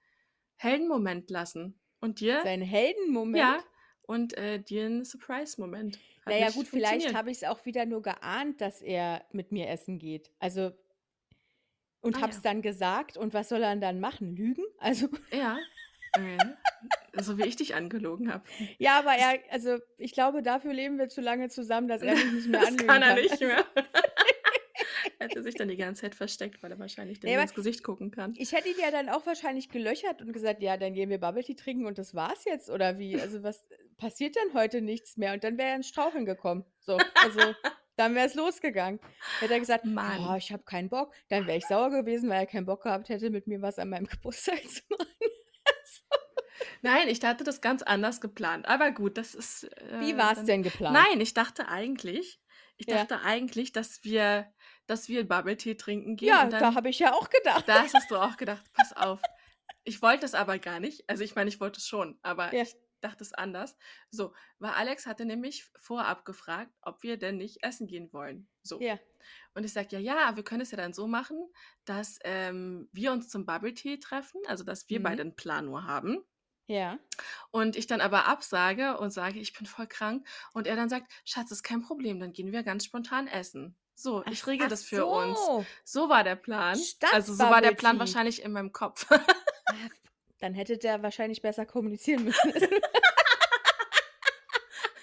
[0.57, 3.39] Heldenmoment lassen und dir, Sein Heldenmoment.
[3.39, 3.65] ja,
[4.03, 5.99] und äh, dir einen Surprise-Moment.
[6.25, 9.99] Naja, gut, vielleicht habe ich es auch wieder nur geahnt, dass er mit mir essen
[9.99, 10.31] geht.
[10.39, 10.73] Also,
[12.01, 12.43] und Ah, habe es ja.
[12.43, 13.17] dann gesagt.
[13.17, 14.35] Und was soll er dann machen?
[14.37, 14.65] Lügen?
[14.79, 15.59] Also, Ja.
[16.17, 16.39] äh,
[17.23, 18.45] so wie ich dich angelogen habe.
[18.79, 22.33] ja, aber er, also, ich glaube, dafür leben wir zu lange zusammen, dass er mich
[22.33, 23.23] nicht mehr Das anlügen kann er kann.
[23.23, 23.65] nicht mehr.
[25.19, 27.83] er hätte sich dann die ganze Zeit versteckt, weil er wahrscheinlich dann Nee, ins Gesicht
[27.83, 28.35] gucken kann.
[28.37, 31.43] ich hätte ihn ja dann auch wahrscheinlich gelöchert und gesagt, ja, dann gehen wir Bubble
[31.45, 32.71] Tea trinken und das war's jetzt.
[32.71, 33.21] Oder wie?
[33.21, 33.65] Also, was
[33.97, 35.33] passiert denn heute nichts mehr?
[35.33, 36.65] Und dann wäre er ins Straucheln gekommen.
[36.81, 37.55] So, also.
[37.97, 39.01] Dann wäre es losgegangen.
[39.41, 40.25] Hätte er gesagt, Mann.
[40.31, 41.13] oh, ich habe keinen Bock.
[41.31, 43.89] Dann wäre ich sauer gewesen, weil er keinen Bock gehabt hätte, mit mir was an
[43.89, 45.09] meinem Geburtstag zu machen.
[46.83, 48.67] Nein, ich hatte das ganz anders geplant.
[48.67, 49.65] Aber gut, das ist.
[49.99, 50.95] Wie äh, war es denn geplant?
[50.97, 52.41] Nein, ich dachte eigentlich,
[52.77, 52.99] ich Ja.
[52.99, 54.53] dachte eigentlich, dass wir,
[54.87, 56.29] dass wir Bubble Tea trinken gehen.
[56.29, 57.69] Ja, dann, da habe ich ja auch gedacht.
[57.69, 59.21] da hast du auch gedacht, pass auf.
[59.85, 61.09] Ich wollte es aber gar nicht.
[61.09, 62.63] Also ich meine, ich wollte es schon, aber Ja.
[62.63, 63.77] ich dachte es anders.
[64.11, 68.49] So, weil Alex hatte nämlich vorab gefragt, ob wir denn nicht essen gehen wollen.
[68.63, 68.81] So.
[68.81, 68.99] Ja.
[69.55, 71.39] Und ich sage, ja, ja, wir können es ja dann so machen,
[71.85, 75.03] dass ähm, wir uns zum Bubble Tea treffen, also dass wir Mhm.
[75.05, 76.25] beide einen Plan nur haben.
[76.69, 76.99] Ja.
[77.51, 80.25] Und ich dann aber absage und sage, ich bin voll krank.
[80.53, 83.75] Und er dann sagt, Schatz, ist kein Problem, dann gehen wir ganz spontan essen.
[83.95, 85.39] So, ich Ach- regel ach das für uns.
[85.45, 85.67] so.
[85.85, 86.79] So war der Plan.
[87.13, 89.07] Also so war der Plan wahrscheinlich in meinem Kopf.
[89.11, 89.19] Ah,
[90.39, 92.53] Dann hätte der wahrscheinlich besser kommunizieren müssen.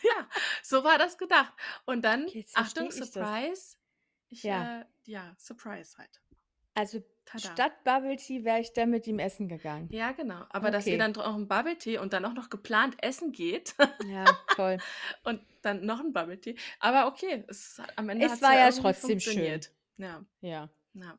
[0.04, 0.28] ja,
[0.63, 1.51] so war das gedacht.
[1.86, 2.95] Und dann, Okay, Achtung, ich.
[2.95, 3.75] Surprise.
[4.30, 4.82] Ich, Ja.
[4.82, 6.21] Äh, ja, Surprise halt.
[6.73, 7.53] Also Tada.
[7.53, 9.89] statt Bubble Tea wäre ich dann mit ihm essen gegangen.
[9.91, 10.43] Ja, genau.
[10.49, 10.93] Aber dass Okay.
[10.93, 13.73] ihr dann noch einen Bubble Tea und dann auch noch geplant essen geht
[14.07, 14.77] Ja, toll.
[15.23, 16.55] und dann noch ein Bubble Tea.
[16.79, 19.59] Aber okay, es, hat- am Ende Es war ja irgendwie trotzdem schön.
[19.97, 21.17] Ja, Ja, ja,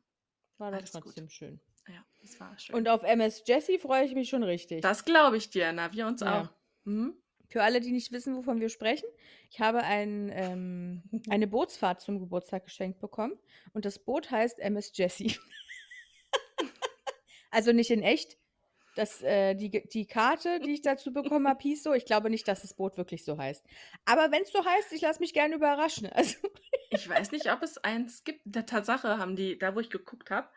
[0.57, 1.03] war doch Alles gut.
[1.03, 1.59] trotzdem schön.
[1.89, 2.75] ja, es war schön.
[2.75, 4.81] Und auf MS Jessie freue ich mich schon richtig.
[4.81, 6.41] Das glaube ich dir, na, wir uns Ja.
[6.43, 6.49] auch.
[6.85, 7.15] Mhm.
[7.49, 9.07] Für alle, die nicht wissen, wovon wir sprechen,
[9.49, 13.37] ich habe ein, ähm, eine Bootsfahrt zum Geburtstag geschenkt bekommen
[13.73, 15.37] und das Boot heißt MS Jessie.
[17.51, 18.37] Also nicht in echt,
[18.95, 21.93] Das, äh, die, die Karte, die ich dazu bekommen habe, hieß so.
[21.93, 23.63] Ich glaube nicht, dass das Boot wirklich so heißt.
[24.05, 26.09] Aber wenn es so heißt, ich lasse mich gerne überraschen.
[26.15, 26.37] Also,
[26.89, 28.41] Ich weiß nicht, ob es eins gibt.
[28.45, 30.47] Der Tatsache haben die, da wo ich geguckt habe,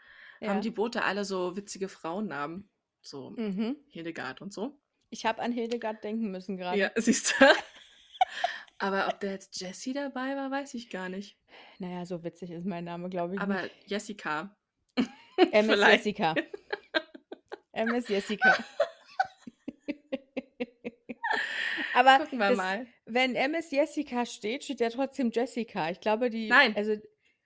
[0.40, 0.60] haben ja.
[0.60, 2.68] die Boote alle so witzige Frauennamen.
[3.02, 3.76] So Mhm.
[3.88, 4.78] Hildegard und so.
[5.10, 6.78] Ich habe an Hildegard denken müssen gerade.
[6.78, 7.44] Ja, siehst du.
[8.78, 11.36] Aber ob da jetzt Jessie dabei war, weiß ich gar nicht.
[11.78, 13.40] Naja, so witzig ist mein Name, glaube ich.
[13.40, 14.56] Aber Jessica.
[14.96, 15.10] nicht.
[15.52, 16.06] MS vielleicht.
[16.06, 16.34] Jessica.
[17.80, 18.64] MS Jessica.
[21.94, 22.86] Aber Gucken wir das, mal.
[23.06, 25.90] wenn MS Jessica steht, steht ja trotzdem Jessica.
[25.90, 26.48] Ich glaube, die.
[26.48, 26.74] Nein.
[26.76, 26.96] Also,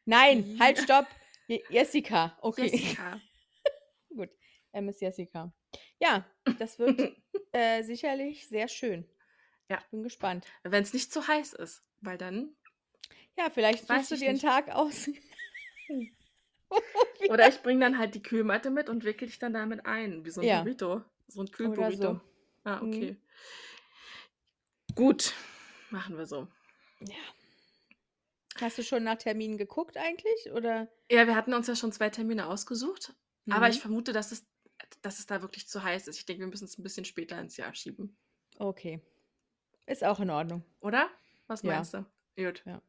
[0.05, 1.07] nein, halt, stopp.
[1.47, 2.37] Je Jessica.
[2.41, 2.67] Okay.
[2.69, 3.21] Jessica.
[4.09, 4.31] Gut.
[4.73, 5.53] MS Jessica.
[5.99, 6.27] Ja,
[6.59, 7.17] das wird
[7.53, 9.09] äh, sicherlich sehr schön.
[9.69, 9.79] Ja.
[9.79, 10.47] Ich bin gespannt.
[10.63, 12.55] Wenn es nicht zu heiß ist, weil dann.
[13.37, 14.45] Ja, vielleicht suchst du dir einen nicht.
[14.45, 15.09] Tag aus.
[17.31, 20.31] Oder ich bringe dann halt die Kühlmatte mit und wickel dich dann damit ein, wie
[20.31, 20.63] so ein Ja.
[20.63, 21.03] Burrito.
[21.29, 22.15] So ein Kühlburrito.
[22.15, 22.21] so.
[22.65, 22.89] Ah, Mhm.
[22.89, 23.17] okay.
[24.95, 25.33] Gut.
[25.91, 26.49] Machen wir so.
[27.01, 27.15] Ja.
[28.61, 30.53] Hast du schon nach Terminen geguckt eigentlich?
[30.53, 30.89] Oder?
[31.11, 33.13] Ja, wir hatten uns ja schon zwei Termine ausgesucht,
[33.51, 33.81] aber ich Mhm.
[33.81, 34.47] vermute, dass es,
[35.03, 36.19] dass es da wirklich zu heiß ist.
[36.19, 38.17] Ich denke, wir müssen es ein bisschen später ins Jahr schieben.
[38.59, 39.01] Okay.
[39.87, 40.65] Ist auch in Ordnung.
[40.81, 41.11] Oder?
[41.49, 41.73] Was Ja.
[41.75, 42.07] meinst du?
[42.37, 42.63] Gut.
[42.65, 42.81] Ja.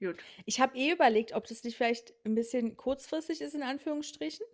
[0.00, 0.16] Gut.
[0.44, 4.44] Ich habe eh überlegt, ob das nicht vielleicht ein bisschen kurzfristig ist, in Anführungsstrichen,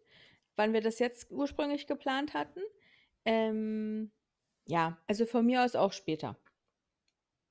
[0.57, 2.61] wann wir das jetzt ursprünglich geplant hatten.
[3.25, 4.13] Ähm,
[4.67, 6.39] ja, also von mir aus auch später.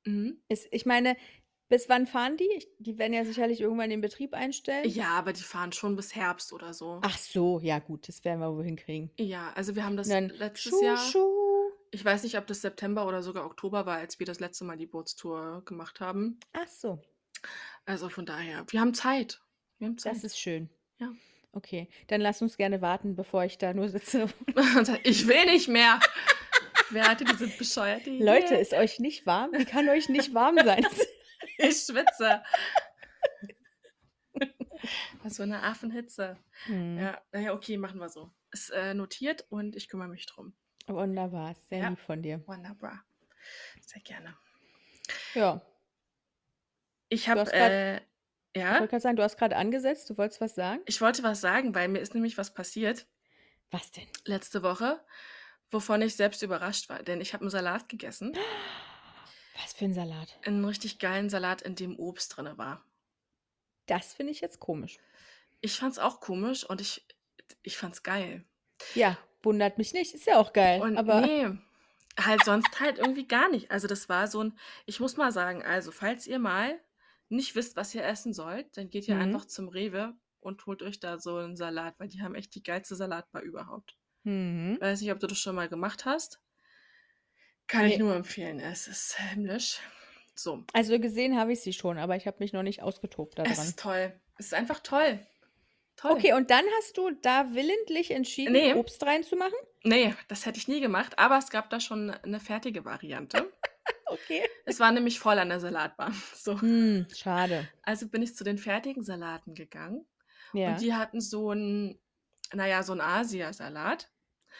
[0.05, 0.41] Mhm.
[0.47, 1.17] Ist, ich meine,
[1.67, 2.49] bis wann fahren die?
[2.57, 4.89] Ich, die werden ja sicherlich irgendwann den Betrieb einstellen.
[4.89, 6.99] Ja, aber die fahren schon bis Herbst oder so.
[7.03, 9.11] Ach so, ja gut, das werden wir wohl hinkriegen.
[9.19, 10.97] Ja, also wir haben das dann letztes Schuh, Jahr.
[10.97, 11.71] Schuh.
[11.91, 14.77] Ich weiß nicht, ob das September oder sogar Oktober war, als wir das letzte Mal
[14.77, 16.39] die Bootstour gemacht haben.
[16.53, 17.01] Ach so,
[17.89, 19.41] Also von daher, wir haben Zeit.
[19.79, 20.13] Wir haben Zeit.
[20.13, 20.69] das ist schön.
[20.99, 21.11] Ja.
[21.53, 24.27] Okay, dann lass uns gerne warten, bevor ich da nur sitze.
[25.03, 25.99] Ich will nicht mehr.
[26.91, 28.23] Wer hatte diese bescheuerte Idee?
[28.23, 29.53] Leute, ist euch nicht warm?
[29.53, 30.85] Wie kann euch nicht warm sein?
[31.57, 32.43] ich schwitze.
[35.23, 36.37] Was für eine Affenhitze.
[36.65, 38.31] Hm, Ja, naja, okay, machen wir so.
[38.51, 40.53] Ist äh, notiert und ich kümmere mich drum.
[40.85, 41.89] Wunderbar, sehr Ja.
[41.89, 42.43] lieb von dir.
[42.47, 43.03] Wunderbar.
[43.81, 44.35] Sehr gerne.
[45.33, 45.59] Ja,
[47.09, 47.97] Ich du habe, hast äh,
[48.53, 50.81] ich ja, wollte gerade sagen, du hast gerade angesetzt, du wolltest was sagen?
[50.85, 53.05] ich wollte was sagen, weil mir ist nämlich was passiert
[53.71, 54.07] Was denn?
[54.25, 55.03] letzte Woche,
[55.71, 57.03] wovon ich selbst überrascht war.
[57.03, 58.35] Denn ich habe einen Salat gegessen.
[59.61, 60.39] Was für ein Salat?
[60.45, 62.81] Einen richtig geilen Salat, in dem Obst drin war.
[63.87, 64.99] Das finde ich jetzt komisch.
[65.59, 67.05] Ich fand's auch komisch und ich,
[67.61, 68.45] ich fand's geil.
[68.95, 71.49] Ja, wundert mich nicht, ist ja auch geil, Und aber nee,
[72.17, 73.69] halt sonst halt irgendwie gar nicht.
[73.69, 76.79] Also das war so ein, ich muss mal sagen, also falls ihr mal
[77.29, 79.21] nicht wisst, was ihr essen sollt, dann geht ihr Mhm.
[79.21, 82.63] einfach zum Rewe und holt euch da so einen Salat, weil die haben echt die
[82.63, 83.95] geilste Salatbar überhaupt.
[84.23, 84.77] Mhm.
[84.79, 86.39] Weiß nicht, ob du das schon mal gemacht hast.
[87.67, 88.03] Kann ich Nee.
[88.03, 88.59] nur empfehlen.
[88.59, 89.79] Es ist himmlisch.
[90.35, 93.43] So, Also gesehen habe ich sie schon, aber ich habe mich noch nicht ausgetobt es
[93.49, 93.65] daran.
[93.67, 94.19] ist toll.
[94.37, 95.19] Es ist einfach toll.
[95.97, 96.11] Toll.
[96.11, 98.73] Okay, und dann hast du da willentlich entschieden, Nee.
[98.73, 99.57] Obst reinzumachen?
[99.83, 103.51] Nee, das hätte ich nie gemacht, aber es gab da schon eine fertige Variante.
[104.11, 104.41] Okay.
[104.65, 106.11] es war nämlich voll an der Salatbar.
[106.35, 106.59] So.
[106.59, 107.69] Hm, schade.
[107.83, 110.07] Also bin ich zu den fertigen Salaten gegangen
[110.53, 110.71] Ja.
[110.71, 111.99] und die hatten so ein,
[112.53, 114.11] naja, so ein Asiasalat.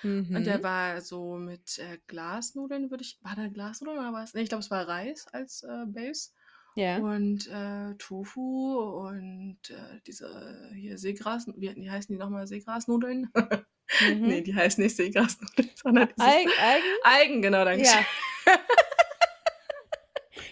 [0.04, 0.64] Und der Mhm.
[0.64, 4.36] war so mit äh, Glasnudeln, würde ich, war da Glasnudeln oder was?
[4.36, 6.30] Nee, ich glaube, es war Reis als äh, Base.
[6.76, 6.98] Ja.
[7.00, 8.78] Und äh, Tofu
[9.08, 12.46] und äh, diese hier Seegras, wie, wie heißen die nochmal?
[12.46, 13.32] Seegrasnudeln?
[14.02, 14.43] nee, Mhm.
[14.43, 16.84] die heißen nicht Seegrasnudeln, sondern Eig Eigen?
[17.04, 17.86] Algen, genau, danke.
[17.86, 18.06] Ja.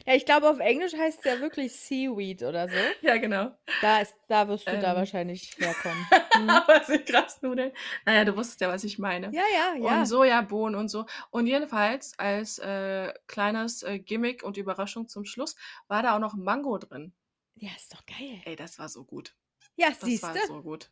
[0.06, 2.76] ja, ich glaube, auf Englisch heißt es ja wirklich Seaweed oder so.
[3.02, 3.52] Ja, genau.
[3.82, 4.96] Da, ist, da wirst du da Ähm.
[4.98, 6.06] wahrscheinlich herkommen.
[6.34, 6.50] Hm.
[6.50, 7.72] Aber Seegrasnudeln.
[8.06, 9.32] Naja, du wusstest ja, was ich meine.
[9.34, 10.00] Ja, ja, ja.
[10.00, 11.06] Und Sojabohnen und so.
[11.30, 15.56] Und jedenfalls als äh, kleines äh, Gimmick und Überraschung zum Schluss
[15.88, 17.14] war da auch noch Mango drin.
[17.56, 18.42] Ja, ist doch geil.
[18.46, 19.34] Ey, das war so gut.
[19.76, 20.40] Ja, Das siehst war du?
[20.48, 20.90] so gut.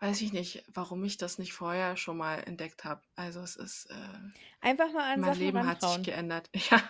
[0.00, 3.02] Weiß ich nicht, warum ich das nicht vorher schon mal entdeckt habe.
[3.16, 4.18] Also es ist, äh,
[4.62, 6.02] Einfach mal an mein Sachen Leben hat sich rantrauen.
[6.02, 6.50] geändert.
[6.70, 6.82] Ja,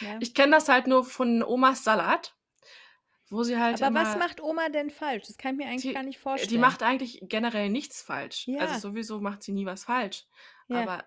[0.00, 0.16] Ja.
[0.20, 2.34] ich kenne das halt nur von Omas Salat,
[3.30, 5.26] wo sie halt Aber was immer, macht Oma denn falsch?
[5.26, 6.60] Das kann ich mir eigentlich die, gar nicht die vorstellen.
[6.60, 8.46] macht eigentlich generell nichts falsch.
[8.56, 8.80] Also Ja.
[8.80, 10.24] sowieso macht sie nie was falsch.
[10.68, 10.82] Ja.
[10.82, 11.04] Aber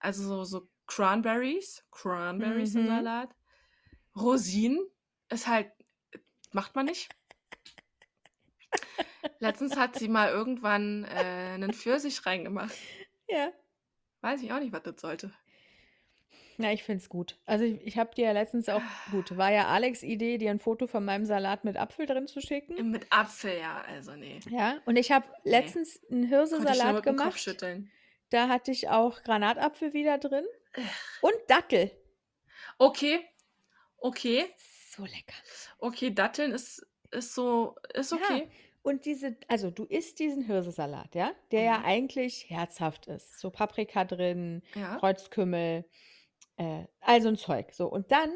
[0.00, 2.88] also so, so Cranberries, Cranberries im Mhm.
[2.88, 3.30] Salat,
[4.16, 4.78] Rosinen
[5.30, 5.70] ist halt,
[6.52, 7.08] macht man nicht.
[9.44, 12.74] Letztens hat sie mal irgendwann äh, einen Pfirsich reingemacht.
[13.28, 13.50] Ja.
[14.22, 15.32] Weiß ich auch nicht, was das sollte.
[16.56, 17.36] Ja, ich finde es gut.
[17.46, 18.80] Also ich, ich habe dir ja letztens auch,
[19.10, 22.40] gut, war ja Alex' Idee, dir ein Foto von meinem Salat mit Apfel drin zu
[22.40, 22.90] schicken.
[22.90, 24.38] Mit Apfel, ja, also nee.
[24.48, 25.50] Ja, und ich habe Nee.
[25.50, 27.56] letztens einen Hirsesalat gemacht.
[28.30, 30.44] Da hatte ich auch Granatapfel wieder drin
[31.20, 31.90] und Dattel.
[32.78, 33.20] Okay,
[33.98, 34.46] okay,
[34.90, 35.34] So lecker.
[35.78, 38.18] okay, Datteln ist, ist so, ist Ja.
[38.84, 41.84] Und diese, also du isst diesen Hirsesalat, ja, der ja Mhm.
[41.86, 43.40] eigentlich herzhaft ist.
[43.40, 44.98] So Paprika drin, Ja.
[44.98, 45.86] Kreuzkümmel,
[46.58, 47.72] äh, all so ein Zeug.
[47.72, 48.30] So, und dann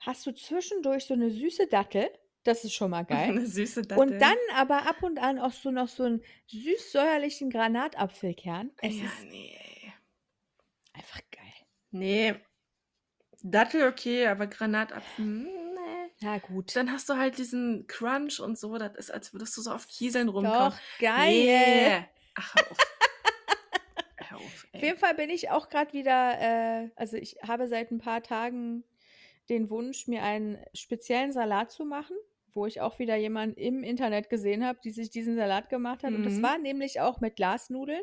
[0.00, 2.08] hast du zwischendurch so eine süße Dattel.
[2.44, 3.28] Das ist schon mal geil.
[3.28, 4.00] Eine süße Dattel.
[4.02, 8.70] Und dann aber ab und an auch so noch so einen süß-säuerlichen Granatapfelkern.
[8.80, 9.54] Es Ja, ist nee.
[9.82, 9.92] ey.
[10.94, 11.44] einfach geil.
[11.90, 12.34] Nee.
[13.42, 15.48] Dattel okay, aber Granatapfel, hm.
[16.20, 16.74] Na gut.
[16.74, 18.76] Dann hast du halt diesen Crunch und so.
[18.78, 20.70] Das ist, als würdest du so auf Kieseln rumkommen.
[20.72, 21.28] Doch, geil.
[21.28, 22.04] Nee.
[22.34, 22.78] Ach, hör auf.
[24.28, 27.90] hör auf, Auf jeden Fall bin ich auch gerade wieder, äh, also ich habe seit
[27.92, 28.84] ein paar Tagen
[29.48, 32.16] den Wunsch, mir einen speziellen Salat zu machen,
[32.52, 36.12] wo ich auch wieder jemanden im Internet gesehen habe, die sich diesen Salat gemacht hat.
[36.12, 36.42] Und das Mhm.
[36.42, 38.02] war nämlich auch mit Glasnudeln.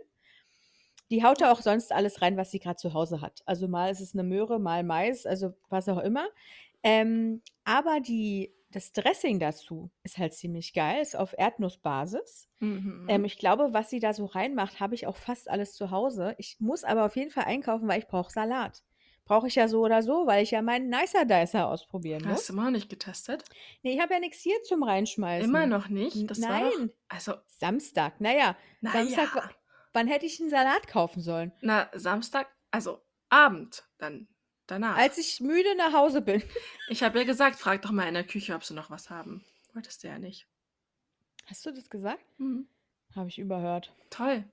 [1.12, 3.44] Die haut da auch sonst alles rein, was sie gerade zu Hause hat.
[3.46, 6.28] Also mal ist es eine Möhre, mal Mais, also was auch immer.
[6.86, 12.48] Ähm, aber die, das Dressing dazu ist halt ziemlich geil, ist auf Erdnussbasis.
[12.60, 13.08] Mhm.
[13.10, 16.36] Ähm, ich glaube, was sie da so reinmacht, habe ich auch fast alles zu Hause.
[16.38, 18.84] Ich muss aber auf jeden Fall einkaufen, weil ich brauche Salat.
[19.26, 22.46] Brauche ich ja so oder so, weil ich ja meinen Nicer Dicer ausprobieren Hast muss.
[22.48, 23.44] du immer noch nicht getestet?
[23.82, 25.50] Nee, ich habe ja nichts hier zum Reinschmeißen.
[25.50, 26.30] Immer noch nicht?
[26.30, 28.22] Das war doch, Nein, also, Samstag.
[28.22, 29.48] Naja, Samstag, naja.
[29.48, 29.50] wa-
[29.94, 31.52] wann hätte ich einen Salat kaufen sollen?
[31.62, 34.28] Na, Samstag, also Abend, dann
[34.68, 34.98] danach.
[34.98, 36.42] Als ich müde nach Hause bin.
[36.90, 39.44] ich habe ja gesagt, frag doch mal in der Küche, ob sie noch was haben.
[39.74, 40.48] Wolltest du ja nicht.
[41.46, 42.24] Hast du das gesagt?
[42.38, 42.68] Mhm.
[43.16, 43.94] Habe ich überhört.
[44.10, 44.44] Toll.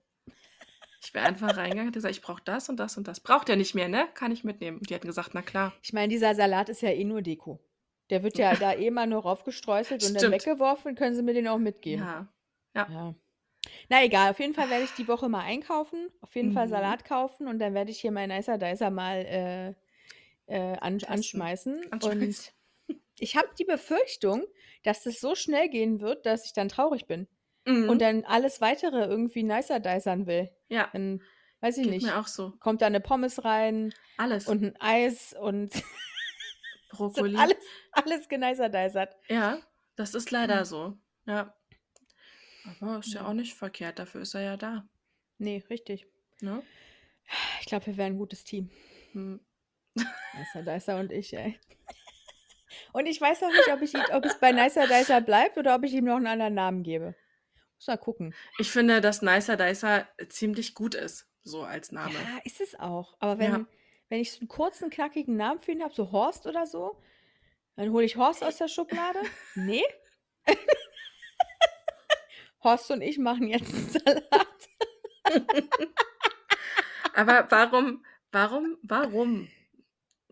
[1.04, 3.18] Ich wäre einfach reingegangen und gesagt, ich brauche das und das und das.
[3.20, 4.06] Braucht er nicht mehr, ne?
[4.14, 4.78] Kann ich mitnehmen.
[4.78, 5.72] Und die hatten gesagt, na klar.
[5.82, 7.58] Ich meine, dieser Salat ist ja eh nur Deko.
[8.10, 10.94] Der wird ja da eh mal nur raufgestreuselt und dann weggeworfen.
[10.94, 12.04] Können Sie mir den auch mitgeben?
[12.04, 12.28] Ja.
[12.74, 13.14] Ja.
[13.88, 16.70] Na egal, auf jeden Fall werde ich die Woche mal einkaufen, auf jeden Fall Mhm.
[16.70, 19.74] Salat kaufen und dann werde ich hier mein Nicer Dicer mal äh,
[20.46, 21.86] äh, an, anschmeißen.
[21.92, 22.52] Und
[23.18, 24.44] ich habe die Befürchtung,
[24.82, 27.28] dass das so schnell gehen wird, dass ich dann traurig bin
[27.64, 27.88] Mhm.
[27.88, 30.50] und dann alles weitere irgendwie Nicer Dicern will.
[30.68, 31.22] ja, Dann
[31.60, 32.02] weiß ich geht nicht.
[32.06, 32.50] mir auch so.
[32.58, 34.48] Kommt da eine Pommes rein Alles.
[34.48, 35.70] und ein Eis und
[36.90, 37.36] Brokkoli.
[37.36, 37.56] alles,
[37.92, 39.14] alles genicer Dicert.
[39.28, 39.58] Ja,
[39.94, 40.64] das ist leider Mhm.
[40.64, 40.98] so.
[41.26, 41.54] Ja.
[42.80, 43.28] Aber ist ja Ja.
[43.28, 44.88] auch nicht verkehrt, dafür ist er ja da.
[45.38, 46.06] Nee, richtig.
[46.40, 46.62] Ne?
[47.60, 48.70] Ich glaube, wir wären ein gutes Team.
[49.12, 49.40] Hm.
[49.94, 51.58] Nicer Dicer und ich, ey.
[52.94, 55.84] Und ich weiß auch nicht, ob, ich, ob es bei Nicer Dicer bleibt oder ob
[55.84, 57.14] ich ihm noch einen anderen Namen gebe.
[57.76, 58.34] Muss mal gucken.
[58.58, 62.14] Ich finde, dass Nicer Dicer ziemlich gut ist, so als Name.
[62.14, 63.14] Ja, ist es auch.
[63.20, 63.66] Aber wenn, Ja.
[64.08, 66.96] wenn ich so einen kurzen, knackigen Namen für ihn habe, so Horst oder so,
[67.76, 69.18] dann hole ich Horst aus der Schublade.
[69.54, 69.84] Nee?
[72.64, 74.46] Horst und ich machen jetzt einen Salat.
[77.14, 79.48] Aber warum, warum, warum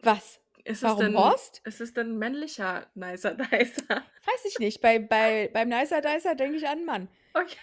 [0.03, 0.41] Was?
[0.65, 1.61] ist Warum es denn, Horst?
[1.65, 3.87] ist es denn männlicher Nicer Dicer?
[4.27, 4.81] Weiß ich nicht.
[4.81, 7.09] Bei, bei, beim Nicer Dicer denke ich an einen Mann.
[7.35, 7.57] Okay.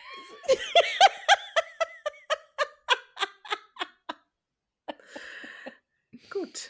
[6.29, 6.69] Gut.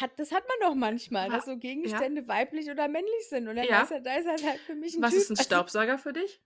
[0.00, 3.48] Hat, das hat man doch manchmal, dass so Gegenstände weiblich oder männlich sind.
[3.48, 3.80] Und der Ja.
[3.80, 5.20] Nicer Dicer ist halt für mich ein Was Typ.
[5.20, 6.40] ist ein also- Staubsauger für dich?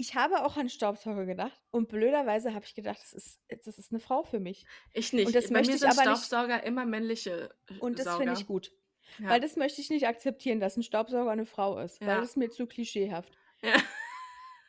[0.00, 3.92] Ich habe auch an Staubsauger gedacht und blöderweise habe ich gedacht, das ist, das ist
[3.92, 4.64] eine Frau für mich.
[4.94, 5.34] Ich nicht.
[5.34, 8.32] das Bei möchte mir ich sind aber nicht- Staubsauger immer männliche äh, Und das finde
[8.32, 8.72] ich gut.
[9.18, 9.28] Ja.
[9.28, 12.00] Weil das möchte ich nicht akzeptieren, dass ein Staubsauger eine Frau ist.
[12.00, 12.20] Weil Ja.
[12.20, 13.32] das ist mir zu klischeehaft.
[13.62, 13.74] Ja.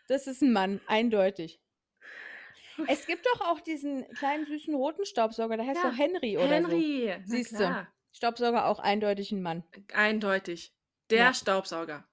[0.07, 1.61] Das ist ein Mann, eindeutig.
[2.87, 7.15] Es gibt doch auch diesen kleinen süßen roten Staubsauger, der heißt doch Henry oder Henry,
[7.17, 7.55] na Siehste.
[7.55, 7.87] klar.
[8.11, 8.17] so.
[8.17, 9.63] Staubsauger auch eindeutig ein Mann.
[9.93, 10.73] Eindeutig.
[11.09, 11.33] Der Ja.
[11.33, 12.05] Staubsauger.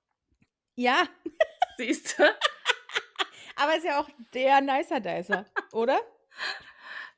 [0.76, 1.08] Ja,
[1.78, 2.24] Siehst du?
[3.58, 5.98] Aber ist ja auch der Nicer Dicer, oder?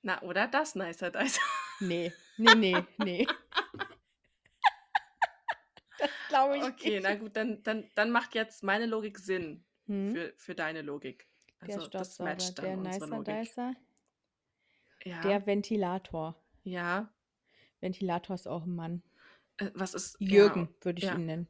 [0.02, 1.40] Na, oder das Nicer Dicer.
[1.80, 3.26] Nee, nee, nee, nee.
[5.98, 7.02] Das glaube ich Okay, nicht.
[7.02, 10.12] na gut, dann, dann, dann macht jetzt meine Logik Sinn Hm?
[10.12, 11.26] für, für deine Logik.
[11.66, 13.40] Der Also das matcht der dann unsere Nicer Logik.
[13.42, 13.74] Dicer,
[15.04, 16.40] Ja, der Ventilator.
[16.64, 17.12] ja.
[17.80, 19.02] Ventilator ist auch ein Mann.
[19.56, 21.14] Äh, was ist Jürgen würde ich ja.
[21.14, 21.48] ihn nennen.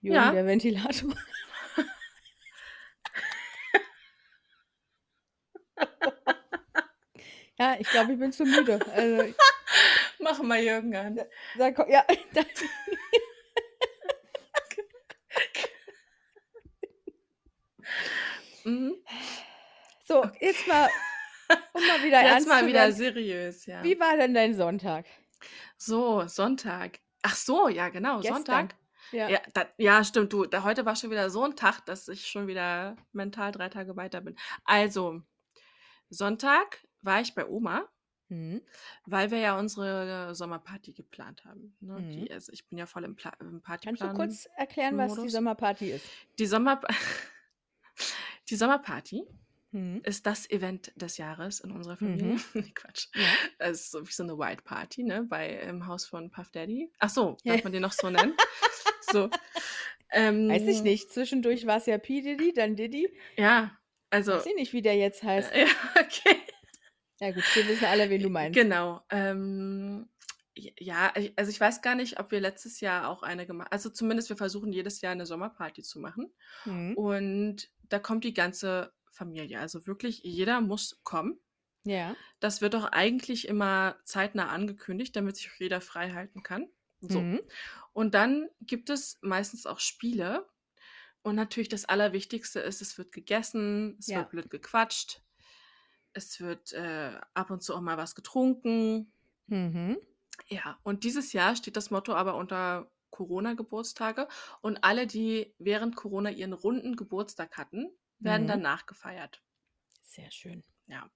[0.00, 0.32] Jürgen, Ja.
[0.32, 1.14] der Ventilator.
[7.58, 8.78] Ja, ich glaube, ich bin zu müde.
[8.92, 9.34] Also.
[10.20, 11.20] Mach mal Jürgen an.
[11.58, 12.42] da, ko- ja, da,
[18.64, 18.94] Mhm.
[20.06, 20.88] so, jetzt mal
[21.74, 22.94] Um mal wieder Jetzt mal wieder werden.
[22.94, 23.82] seriös, ja.
[23.84, 25.04] Wie war denn dein Sonntag?
[25.76, 26.98] So, Sonntag.
[27.22, 28.36] Ach so, ja, genau, Gestern.
[28.36, 28.74] Sonntag.
[29.12, 29.28] Ja.
[29.28, 30.46] Ja, da, ja, stimmt, du.
[30.46, 33.94] Da, heute war schon wieder so ein Tag, dass ich schon wieder mental drei Tage
[33.96, 34.34] weiter bin.
[34.64, 35.20] Also,
[36.08, 37.88] Sonntag war ich bei Oma,
[38.28, 38.62] Mhm.
[39.04, 41.76] weil wir ja unsere Sommerparty geplant haben.
[41.80, 42.00] Ne?
[42.00, 42.10] Mhm.
[42.10, 44.10] Die, also ich bin ja voll im, Pla im Kannst Partyplan.
[44.10, 45.28] du kurz erklären, was die.
[45.28, 46.06] Sommerparty ist?
[46.38, 46.80] Die, Sommer
[48.50, 49.24] die Sommerparty
[49.72, 50.02] Mhm.
[50.04, 52.36] ist das Event des Jahres in unserer Familie.
[52.54, 53.08] Nee, Quatsch.
[53.14, 53.24] Ja.
[53.58, 55.24] Es ist so wie so eine White Party, ne?
[55.24, 56.92] Bei im Haus von Puff Daddy.
[57.00, 58.36] Ach so, darf man den noch so nennen?
[59.12, 59.28] so.
[60.12, 61.12] Ähm, Weiß ich nicht.
[61.12, 62.20] Zwischendurch war es ja P.
[62.22, 63.12] Diddy, dann Diddy.
[63.36, 63.76] Ja,
[64.10, 64.34] also.
[64.34, 65.52] Weiß ich nicht, wie der jetzt heißt.
[65.52, 66.36] äh, Ja, okay.
[67.20, 68.58] Ja gut, wir wissen alle, wen du meinst.
[68.58, 69.02] Genau.
[69.10, 70.08] Ähm,
[70.56, 74.28] ja, also ich weiß gar nicht, ob wir letztes Jahr auch eine gemacht Also zumindest
[74.28, 76.32] wir versuchen jedes Jahr eine Sommerparty zu machen.
[76.64, 76.94] Mhm.
[76.94, 79.60] Und da kommt die ganze Familie.
[79.60, 81.40] Also wirklich, jeder muss kommen.
[81.84, 82.16] Ja.
[82.40, 86.68] Das wird doch eigentlich immer zeitnah angekündigt, damit sich auch jeder frei halten kann.
[87.00, 87.20] So.
[87.20, 87.40] Mhm.
[87.92, 90.48] Und dann gibt es meistens auch Spiele.
[91.22, 94.18] Und natürlich das Allerwichtigste ist, es wird gegessen, es Ja.
[94.18, 95.22] wird blöd gequatscht,
[96.14, 99.12] es wird äh, ab und zu auch mal was getrunken.
[99.46, 99.98] Mhm.
[100.48, 104.28] Ja, und dieses Jahr steht das Motto aber unter Corona-Geburtstage.
[104.62, 108.48] Und alle, die während Corona ihren runden Geburtstag hatten, werden Mhm.
[108.48, 109.42] danach gefeiert.
[110.02, 110.62] Sehr schön.
[110.86, 111.10] Ja.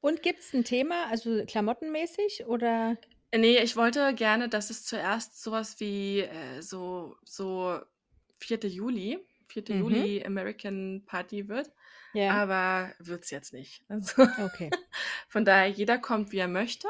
[0.00, 2.98] Und gibt es ein Thema, also klamottenmäßig oder?
[3.34, 7.78] Nee, ich wollte gerne, dass es zuerst sowas wie äh, so, so
[8.38, 8.68] 4.
[8.68, 9.64] Juli, 4.
[9.68, 9.80] Mhm.
[9.80, 11.72] Juli American Party wird,
[12.14, 12.30] Ja.
[12.32, 13.82] aber wird's jetzt nicht.
[13.88, 14.70] Also Okay.
[15.28, 16.88] von daher, jeder kommt, wie er möchte.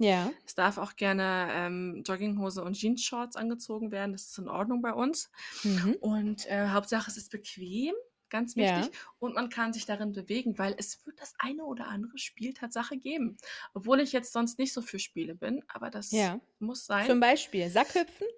[0.00, 0.30] Ja.
[0.46, 4.12] Es darf auch gerne ähm, Jogginghose und Jeans-Shorts angezogen werden.
[4.12, 5.30] Das ist in Ordnung bei uns.
[5.64, 5.96] Mhm.
[6.00, 7.94] Und äh, Hauptsache, es ist bequem,
[8.30, 8.78] ganz Ja.
[8.78, 8.96] wichtig.
[9.18, 12.96] Und man kann sich darin bewegen, weil es wird das eine oder andere Spiel Tatsache
[12.96, 13.38] geben.
[13.74, 16.38] Obwohl ich jetzt sonst nicht so für Spiele bin, aber das Ja.
[16.60, 17.06] muss sein.
[17.06, 18.28] Zum Beispiel Sackhüpfen?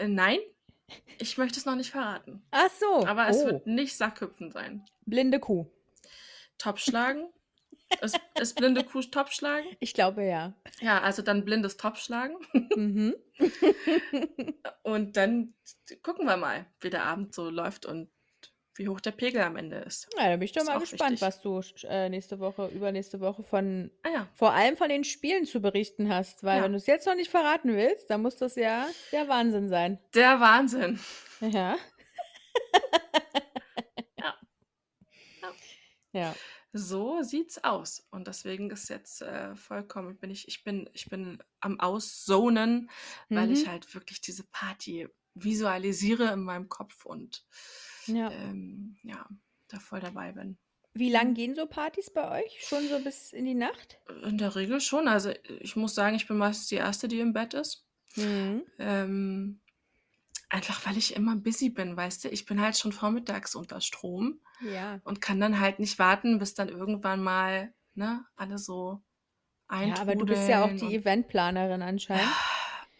[0.00, 0.40] Äh, nein,
[1.18, 2.42] ich möchte es noch nicht verraten.
[2.50, 3.06] Ach so.
[3.06, 3.46] Aber es oh.
[3.46, 4.84] wird nicht Sackhüpfen sein.
[5.06, 5.66] Blinde Kuh.
[6.58, 7.28] Topschlagen.
[8.00, 9.68] ist, ist blinde Kuh Topschlagen?
[9.80, 10.54] Ich glaube ja.
[10.80, 12.36] Ja, also dann blindes Topschlagen.
[12.74, 13.14] Mhm.
[14.82, 15.54] Und dann
[16.02, 18.10] gucken wir mal, wie der Abend so läuft und
[18.78, 20.08] wie hoch der Pegel am Ende ist.
[20.16, 21.20] Ja, da bin ich doch Ist mal gespannt, wichtig.
[21.26, 25.44] was du äh, nächste Woche, übernächste Woche von Ah ja, vor allem von den Spielen
[25.44, 26.42] zu berichten hast.
[26.44, 26.64] Weil Ja.
[26.64, 29.98] wenn du es jetzt noch nicht verraten willst, dann muss das ja der Wahnsinn sein.
[30.14, 30.98] der Wahnsinn.
[31.40, 31.76] Ja.
[34.18, 34.34] Ja.
[36.12, 36.34] Ja.
[36.72, 38.06] So sieht's aus.
[38.10, 42.90] Und deswegen ist jetzt äh, vollkommen, bin ich, ich bin, ich bin am Auszonen,
[43.28, 43.70] weil ich Mhm.
[43.70, 47.44] halt wirklich diese Party visualisiere in meinem Kopf und
[48.08, 48.30] ja.
[48.30, 49.26] ähm, ja,
[49.68, 50.58] da voll dabei bin.
[50.94, 52.66] Wie lang gehen so Partys bei euch?
[52.66, 53.98] Schon so bis in die Nacht?
[54.24, 55.06] In der Regel schon.
[55.06, 57.86] Also ich muss sagen, ich bin meistens die Erste, die im Bett ist.
[58.16, 58.62] Mhm.
[58.78, 59.60] Ähm,
[60.48, 62.28] einfach weil ich immer busy bin, weißt du?
[62.30, 65.00] Ich bin halt schon vormittags unter Strom Ja.
[65.04, 69.02] und kann dann halt nicht warten, bis dann irgendwann mal, ne, alle so
[69.70, 72.26] Ja, aber du bist ja auch eintrudeln die Eventplanerin anscheinend,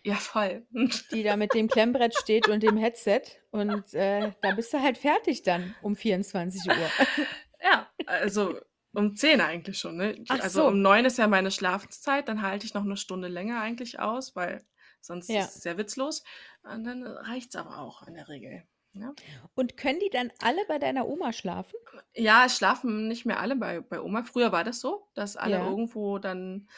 [0.08, 0.66] ja, voll.
[1.12, 3.22] die da mit dem Klemmbrett steht und dem Headset.
[3.50, 6.74] Und äh, da bist du halt fertig dann um 24 Uhr.
[7.60, 8.56] Ja, also
[8.94, 10.14] um 10 eigentlich schon, ne?
[10.28, 10.68] Ach Also so.
[10.68, 14.36] um 9 ist ja meine Schlafenszeit, dann halte ich noch eine Stunde länger eigentlich aus,
[14.36, 14.64] weil
[15.00, 15.40] sonst Ja.
[15.40, 16.22] ist es sehr witzlos.
[16.62, 18.62] Und dann reicht's aber auch in der Regel.
[19.00, 19.14] Ja,
[19.54, 21.74] Und können die dann alle bei deiner Oma schlafen?
[22.14, 24.22] ja es schlafen nicht mehr alle bei, bei Oma.
[24.22, 25.68] Früher war das so, dass alle Ja.
[25.68, 26.68] irgendwo dann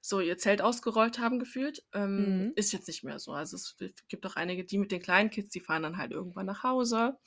[0.00, 1.84] so ihr Zelt ausgerollt haben gefühlt.
[1.92, 2.14] Ähm,
[2.46, 2.52] Mhm.
[2.56, 3.32] Ist jetzt nicht mehr so.
[3.32, 3.76] Also es
[4.08, 7.18] gibt auch einige, die mit den kleinen Kids, die fahren dann halt irgendwann nach Hause.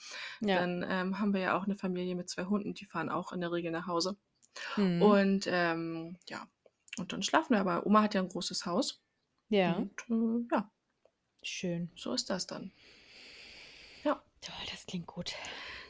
[0.41, 0.59] Ja.
[0.59, 3.41] Dann ähm, haben wir ja auch eine Familie mit zwei Hunden, die fahren auch in
[3.41, 4.17] der Regel nach Hause.
[4.75, 5.01] Mhm.
[5.01, 6.47] Und ähm, ja,
[6.97, 7.59] und dann schlafen wir.
[7.59, 9.01] Aber Oma hat ja ein großes Haus.
[9.49, 10.71] Ja, Und äh, ja,
[11.43, 11.91] schön.
[11.95, 12.71] so ist das dann.
[14.41, 15.33] Toll, das klingt gut.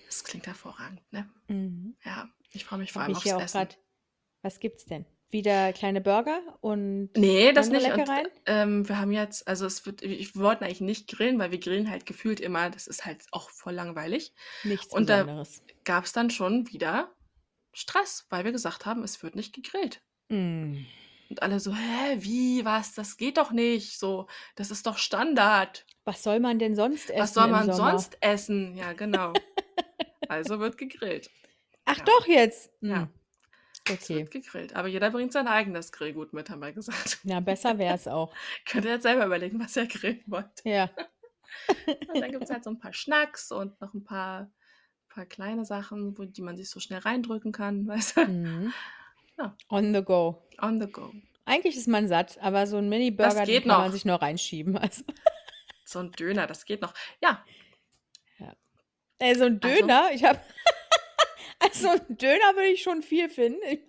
[0.05, 1.29] das klingt hervorragend, ne?
[1.47, 1.95] Mhm.
[2.03, 3.57] Ja, ich freue mich vor allem ich aufs auch Essen.
[3.57, 3.75] gerade.
[4.41, 5.05] Was gibt's denn?
[5.29, 7.91] Wieder kleine Burger und Nee, das nicht.
[7.91, 8.09] Und,
[8.45, 11.89] ähm, wir haben jetzt, also es wird, wir wollten eigentlich nicht grillen, weil wir grillen
[11.89, 14.33] halt gefühlt immer, das ist halt auch voll langweilig.
[14.63, 15.63] Nichts Und da Besonderes.
[15.83, 17.13] gab es dann schon wieder
[17.73, 20.01] Stress, weil wir gesagt haben, es wird nicht gegrillt.
[20.29, 20.85] Mm.
[21.29, 25.85] Und alle so, hä, wie, was, das geht doch nicht, so, das ist doch Standard.
[26.05, 28.75] Was soll man denn sonst essen Was soll man sonst essen?
[28.77, 29.33] Ja, genau.
[30.29, 31.29] Also wird gegrillt.
[31.85, 32.03] Ach Ja.
[32.05, 32.71] doch jetzt.
[32.81, 33.05] Ja.
[33.05, 33.09] Mm.
[33.89, 34.15] Es Okay.
[34.17, 34.75] wird gegrillt.
[34.75, 37.19] Aber jeder bringt sein eigenes Grillgut mit, haben wir gesagt.
[37.23, 38.33] Ja, besser wäre es auch.
[38.65, 40.61] Könnt ihr jetzt selber überlegen, was ihr grillen wollt.
[40.65, 40.89] Ja.
[42.13, 44.51] Und dann gibt es halt so ein paar Schnacks und noch ein paar,
[45.07, 48.25] paar kleine Sachen, wo, die man sich so schnell reindrücken kann, weißt du?
[48.25, 48.73] Mhm.
[49.37, 49.55] Ja.
[49.69, 50.47] On the go.
[50.61, 51.11] On the go.
[51.45, 53.91] Eigentlich ist man satt, aber so ein Mini-Burger, kann man noch.
[53.91, 54.77] sich noch reinschieben.
[54.77, 55.03] Also,
[55.85, 56.93] So ein Döner, das geht noch.
[57.21, 57.45] Ja,
[59.19, 60.39] ey, so ein Also- Döner, ich habe.
[61.59, 63.59] Also, ein Döner würde ich schon viel finden.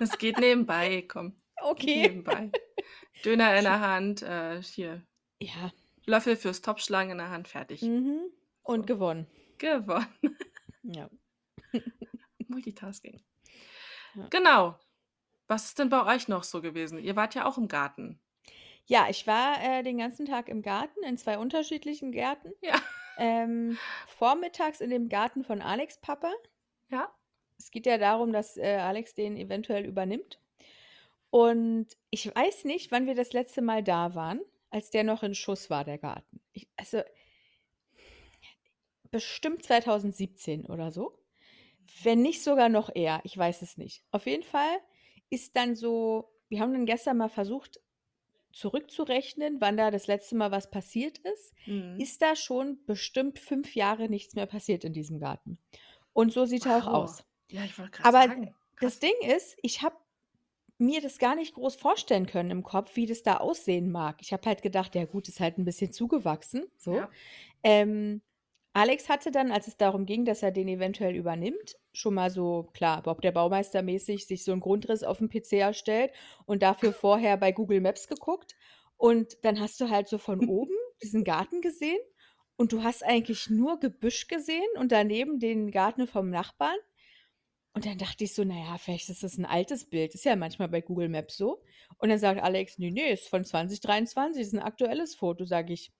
[0.00, 1.34] Das geht nebenbei, komm.
[1.60, 2.02] Okay.
[2.02, 2.52] nebenbei.
[3.24, 5.04] Döner in der Hand, äh, hier.
[5.40, 5.72] Ja.
[6.06, 7.82] Löffel fürs Topfschlagen in der Hand, fertig.
[7.82, 8.20] Mhm.
[8.62, 8.86] Und So.
[8.94, 9.26] gewonnen.
[9.58, 10.06] Gewonnen.
[10.84, 11.10] Ja.
[12.46, 13.20] Multitasking.
[14.18, 14.26] Ja.
[14.30, 14.74] Genau.
[15.46, 16.98] Was ist denn bei euch noch so gewesen?
[16.98, 18.20] Ihr wart ja auch im Garten.
[18.86, 22.52] Ja, ich war äh, den ganzen Tag im Garten, in zwei unterschiedlichen Gärten.
[22.62, 22.74] Ja.
[23.20, 26.32] Ähm, vormittags in dem Garten von Alex Papa.
[26.88, 27.12] Ja.
[27.58, 30.38] Es geht ja darum, dass äh, Alex den eventuell übernimmt.
[31.30, 34.40] Und ich weiß nicht, wann wir das letzte Mal da waren,
[34.70, 36.40] als der noch in Schuss war, der Garten.
[36.52, 37.02] Ich, also
[39.10, 41.18] bestimmt 2017 oder so.
[42.02, 44.02] Wenn nicht sogar noch eher, ich weiß es nicht.
[44.10, 44.78] Auf jeden Fall
[45.30, 47.80] ist dann so, wir haben dann gestern mal versucht
[48.52, 51.98] zurückzurechnen, wann da das letzte Mal was passiert ist Mhm.
[52.00, 55.58] ist da schon bestimmt fünf Jahre nichts mehr passiert in diesem Garten.
[56.12, 56.94] Und so sieht er auch Wow.
[56.94, 57.24] aus.
[57.50, 58.54] Ja, ich wollte gerade Aber sagen.
[58.80, 58.98] das krass.
[59.00, 59.96] Ding ist, ich habe
[60.78, 64.16] mir das gar nicht groß vorstellen können im Kopf, wie das da aussehen mag.
[64.20, 66.64] Ich habe halt gedacht, ja gut, ist halt ein bisschen zugewachsen.
[66.76, 66.94] So.
[66.94, 67.10] Ja.
[67.62, 68.22] Ähm,
[68.72, 72.70] Alex hatte dann, als es darum ging, dass er den eventuell übernimmt, schon mal so,
[72.74, 76.12] klar, Bob der Baumeister mäßig sich so einen Grundriss auf dem PC erstellt
[76.46, 78.54] und dafür vorher bei Google Maps geguckt.
[78.96, 81.98] Und dann hast du halt so von oben diesen Garten gesehen
[82.56, 86.76] und du hast eigentlich nur Gebüsch gesehen und daneben den Garten vom Nachbarn.
[87.72, 90.14] Und dann dachte ich so, naja, vielleicht ist das ein altes Bild.
[90.14, 91.62] Ist ja manchmal bei Google Maps so.
[91.98, 95.44] Und dann sagt Alex, nee, nee, ist von 2023, ist ein aktuelles Foto.
[95.44, 95.92] Sage ich,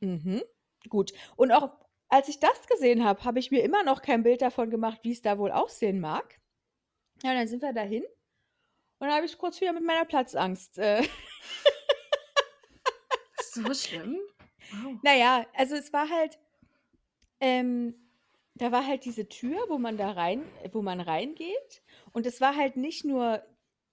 [0.00, 0.42] mhm,
[0.88, 1.12] gut.
[1.36, 1.83] Und auch
[2.14, 5.10] als ich das gesehen habe, habe ich mir immer noch kein Bild davon gemacht, wie
[5.12, 6.38] es da wohl aussehen mag.
[7.22, 8.04] Ja, und dann sind wir dahin.
[8.04, 10.78] Und dann habe ich kurz wieder mit meiner Platzangst.
[10.78, 11.02] Äh,
[13.40, 14.18] So schlimm?
[14.82, 14.98] Wow.
[15.02, 16.38] naja, also es war halt,
[17.40, 17.94] ähm,
[18.54, 21.82] da war halt diese Tür, wo man da rein, wo man reingeht.
[22.12, 23.44] Und es war halt nicht nur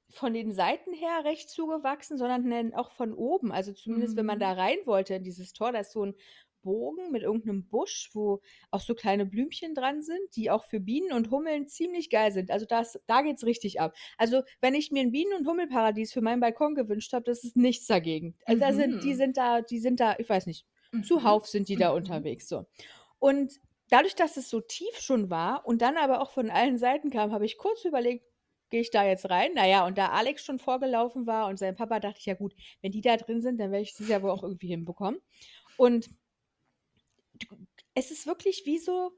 [0.09, 3.51] von den Seiten her recht zugewachsen, sondern auch von oben.
[3.51, 4.41] Also zumindest, wenn man Mhm.
[4.41, 6.15] da rein wollte in dieses Tor, da ist so ein
[6.61, 8.41] Bogen mit irgendeinem Busch, wo
[8.71, 12.51] auch so kleine Blümchen dran sind, die auch für Bienen und Hummeln ziemlich geil sind.
[12.51, 13.93] Also das, da geht's richtig ab.
[14.17, 17.55] Also wenn ich mir ein Bienen- und Hummelparadies für meinen Balkon gewünscht habe, das ist
[17.55, 18.35] nichts dagegen.
[18.45, 19.17] Also da sind, die Mhm.
[19.17, 21.03] sind da, die sind da, ich weiß nicht, Mhm.
[21.03, 21.97] zuhauf sind die da Mhm.
[21.97, 22.47] unterwegs.
[22.47, 22.65] So.
[23.19, 23.53] Und
[23.89, 27.31] dadurch, dass es so tief schon war und dann aber auch von allen Seiten kam,
[27.31, 28.25] habe ich kurz überlegt,
[28.69, 29.53] gehe ich da jetzt rein?
[29.53, 32.91] Naja, und da Alex schon vorgelaufen war und sein Papa, dachte ich, ja gut, wenn
[32.91, 35.19] die da drin sind, dann werde ich das ja wohl auch irgendwie hinbekommen.
[35.77, 36.09] Und
[37.93, 39.11] es ist wirklich wie so,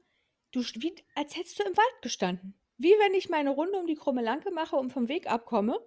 [0.52, 2.58] du, wie, als hättest du im Wald gestanden.
[2.76, 5.78] Wie wenn ich meine Runde um die krumme Lanke mache und vom Weg abkomme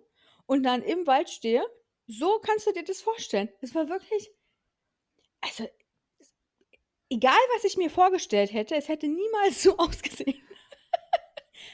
[0.46, 1.66] und dann im Wald stehe.
[2.08, 3.50] So kannst du dir das vorstellen.
[3.62, 4.32] Es war wirklich,
[5.42, 5.68] also
[7.10, 10.42] egal was ich mir vorgestellt hätte, es hätte niemals so ausgesehen.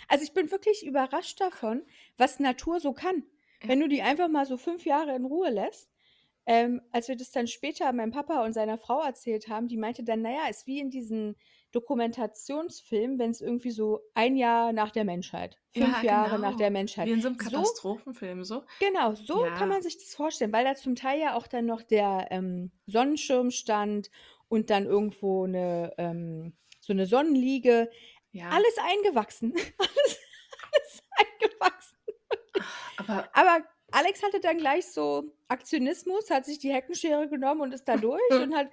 [0.08, 1.86] Also ich bin wirklich überrascht davon,
[2.18, 3.24] was Natur so kann.
[3.62, 5.90] Wenn du die einfach mal so fünf Jahre in Ruhe lässt.
[6.46, 10.04] Ähm, als wir das dann später meinem Papa und seiner Frau erzählt haben, die meinte
[10.04, 11.36] dann, naja, ist wie in diesen
[11.72, 16.58] Dokumentationsfilmen, wenn es irgendwie so ein Jahr nach der Menschheit, fünf Ja, Jahre nach genau.
[16.58, 17.08] der Menschheit.
[17.08, 18.64] Wie in so einem Katastrophenfilm, so.
[18.80, 19.66] Genau, so kann Ja.
[19.68, 23.50] man sich das vorstellen, weil da zum Teil ja auch dann noch der ähm, Sonnenschirm
[23.52, 24.12] stand
[24.50, 27.90] und dann irgendwo eine, ähm, so eine Sonnenliege.
[28.32, 28.50] Ja.
[28.50, 29.54] Alles eingewachsen.
[29.80, 30.20] alles,
[30.72, 31.98] alles eingewachsen.
[32.98, 33.64] Aber Aber
[33.94, 38.32] Alex hatte dann gleich so Aktionismus, hat sich die Heckenschere genommen und ist da durch
[38.32, 38.70] und hat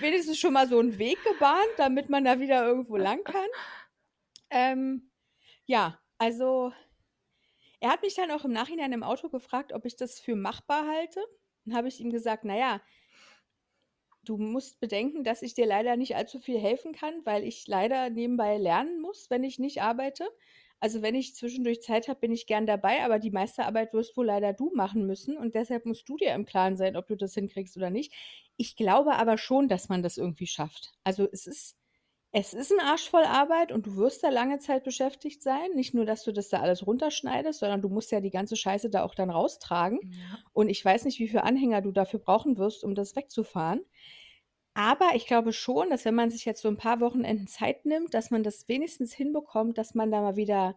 [0.00, 3.46] wenigstens schon mal so einen Weg gebahnt, damit man da wieder irgendwo lang kann.
[4.50, 5.12] Ähm,
[5.66, 6.72] ja, also
[7.78, 10.84] er hat mich dann auch im Nachhinein im Auto gefragt, ob ich das für machbar
[10.84, 11.20] halte.
[11.64, 12.80] Dann habe ich ihm gesagt, naja,
[14.24, 18.10] du musst bedenken, dass ich dir leider nicht allzu viel helfen kann, weil ich leider
[18.10, 20.28] nebenbei lernen muss, wenn ich nicht arbeite.
[20.80, 24.16] Also wenn ich zwischendurch Zeit habe, bin ich gern dabei, aber die meiste Arbeit wirst
[24.16, 27.16] wohl leider du machen müssen und deshalb musst du dir im Klaren sein, ob du
[27.16, 28.12] das hinkriegst oder nicht.
[28.56, 30.92] Ich glaube aber schon, dass man das irgendwie schafft.
[31.04, 31.76] Also es ist,
[32.32, 35.70] es ist ein Arsch voll Arbeit und du wirst da lange Zeit beschäftigt sein.
[35.74, 38.88] Nicht nur, dass du das da alles runterschneidest, sondern du musst ja die ganze Scheiße
[38.88, 40.00] da auch dann raustragen.
[40.02, 40.38] ja.
[40.52, 43.80] Und ich weiß nicht, wie viele Anhänger du dafür brauchen wirst, um das wegzufahren.
[44.76, 48.14] Aber ich glaube schon, dass wenn man sich jetzt so ein paar Wochenenden Zeit nimmt,
[48.14, 50.76] dass man das wenigstens hinbekommt, dass man da mal wieder,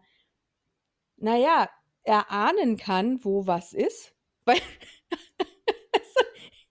[1.16, 1.68] naja,
[2.02, 4.14] erahnen kann, wo was ist.
[4.44, 4.56] Weil
[5.92, 6.20] also,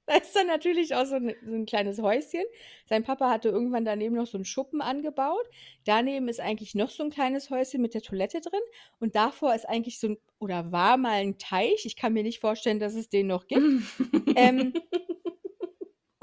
[0.07, 2.43] Da ist dann natürlich auch so 'ne so 'n kleines Häuschen.
[2.87, 5.47] Sein Papa hatte irgendwann daneben noch so 'n Schuppen angebaut.
[5.85, 8.61] Daneben ist eigentlich noch so 'n kleines Häuschen mit der Toilette drin
[8.99, 11.85] und davor ist eigentlich so 'n oder war mal 'n Teich.
[11.85, 13.69] Ich kann mir nicht vorstellen, dass es den noch gibt.
[14.35, 14.75] Ähm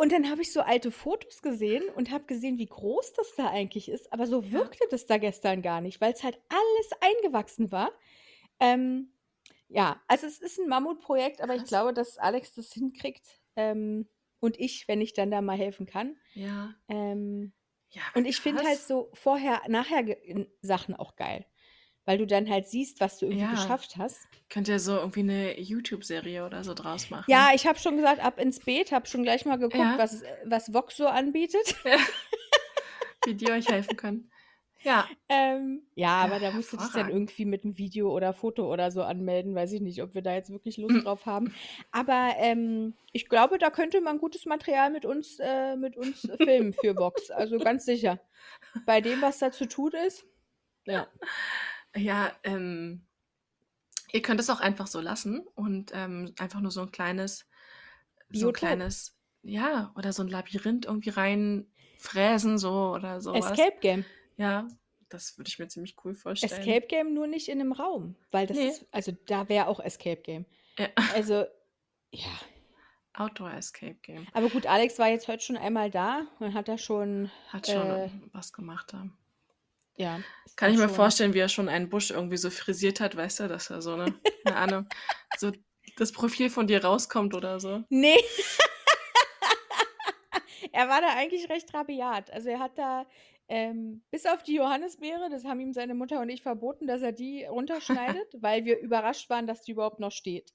[0.01, 3.48] und dann habe ich so alte Fotos gesehen und habe gesehen, wie groß das da
[3.51, 4.51] eigentlich ist, aber so Ja.
[4.53, 7.92] wirkte das da gestern gar nicht, weil's halt alles eingewachsen war.
[8.61, 9.14] Ähm,
[9.68, 11.68] ja, also es ist 'n Mammutprojekt, aber ich Krass.
[11.68, 14.09] glaube, dass Alex das hinkriegt, ähm,
[14.40, 16.18] und ich, wenn ich dann da mal helfen kann.
[16.34, 16.80] Ja.
[16.88, 17.53] Ähm,
[17.92, 20.05] Ja, und ich finde halt so vorher nachher
[20.62, 21.46] Sachen auch geil,
[22.11, 23.48] weil du dann halt siehst, was du irgendwie Ja.
[23.48, 24.28] geschafft hast.
[24.50, 27.52] Könnt ihr so irgendwie 'ne YouTube-Serie oder so draus Ja, machen.
[27.54, 29.98] ich habe schon gesagt: „Ab ins Beet“, habe schon gleich mal geguckt, Ja.
[29.98, 31.76] was äh, was Vox so anbietet.
[31.84, 31.98] Ja.
[33.24, 34.30] Wie die euch helfen können.
[34.84, 35.11] Ja.
[35.28, 37.11] Ähm, ja, Ja, aber da musst du dich dann hervorragend.
[37.11, 39.54] irgendwie mit 'nem Video oder Foto oder so anmelden.
[39.54, 41.04] Weiß ich nicht, ob wir da jetzt wirklich Lust Hm.
[41.04, 41.52] drauf haben.
[41.90, 46.72] Aber, ähm, ich glaube, da könnte man gutes Material mit uns äh, mit uns filmen
[46.72, 47.30] für Vox.
[47.30, 48.20] Also ganz sicher.
[48.86, 50.26] Bei dem, was da zu tun ist.
[50.86, 51.11] Ja.
[51.97, 53.07] Ja, ähm
[54.12, 57.47] ihr könnt es auch einfach so lassen und, ähm, einfach nur so 'n kleines
[58.32, 58.80] so 'n Biotop.
[58.93, 63.61] kleines ja, oder so 'n Labyrinth irgendwie reinfräsen so oder so was.
[63.61, 64.05] Escape Game.
[64.36, 64.68] Ja,
[65.11, 66.78] das würde ich mir ziemlich cool vorstellen.
[66.78, 68.64] Escape Game, nur nicht in 'nem Raum, weil das Ne.
[68.64, 70.47] ist also da wäre auch Escape Game.
[70.78, 70.88] Ja.
[71.09, 71.47] Also,
[72.12, 72.30] ja.
[73.16, 74.28] Outdoor Escape Game.
[74.34, 77.91] Aber gut, Alex war jetzt heute schon einmal da und hat da schon, Hat schon
[77.91, 79.11] äh was gemacht da.
[80.01, 80.24] Ja,
[80.57, 83.40] Kann ich mir schon vorstellen, wie er schon einen Busch irgendwie so frisiert hat, weißt
[83.40, 84.88] du, dass da so 'ne keine Ahnung,
[85.36, 85.53] so
[85.96, 87.84] das Profil von dir rauskommt oder so.
[87.90, 88.16] Ne.
[90.72, 92.32] Er war da eigentlich recht rabiat.
[92.32, 93.07] Also, er hat da,
[93.48, 97.12] ähm bis auf die Johannisbeere, das haben ihm seine Mutter und ich verboten, dass er
[97.12, 100.55] die runterschneidet, weil wir überrascht waren, dass die überhaupt noch steht.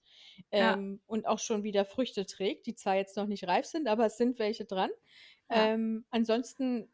[0.58, 0.74] Ja.
[0.74, 4.06] Ähm, und auch schon wieder Früchte trägt, die zwar jetzt noch nicht reif sind, aber
[4.06, 4.92] es sind welche dran.
[5.50, 5.74] Ja.
[5.74, 6.90] Ähm, ansonsten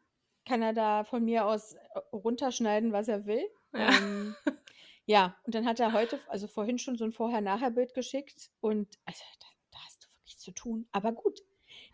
[0.46, 1.78] kann er da von mir aus, äh,
[2.12, 3.44] runterschneiden, was er will.
[3.72, 3.90] Ja.
[3.94, 4.36] Ähm,
[5.06, 9.22] ja, und dann hat er heute also vorhin schon so 'n Vorher-Nachher-Bild geschickt und also
[9.40, 10.88] da da hast du wirklich zu tun.
[10.92, 11.40] Aber gut,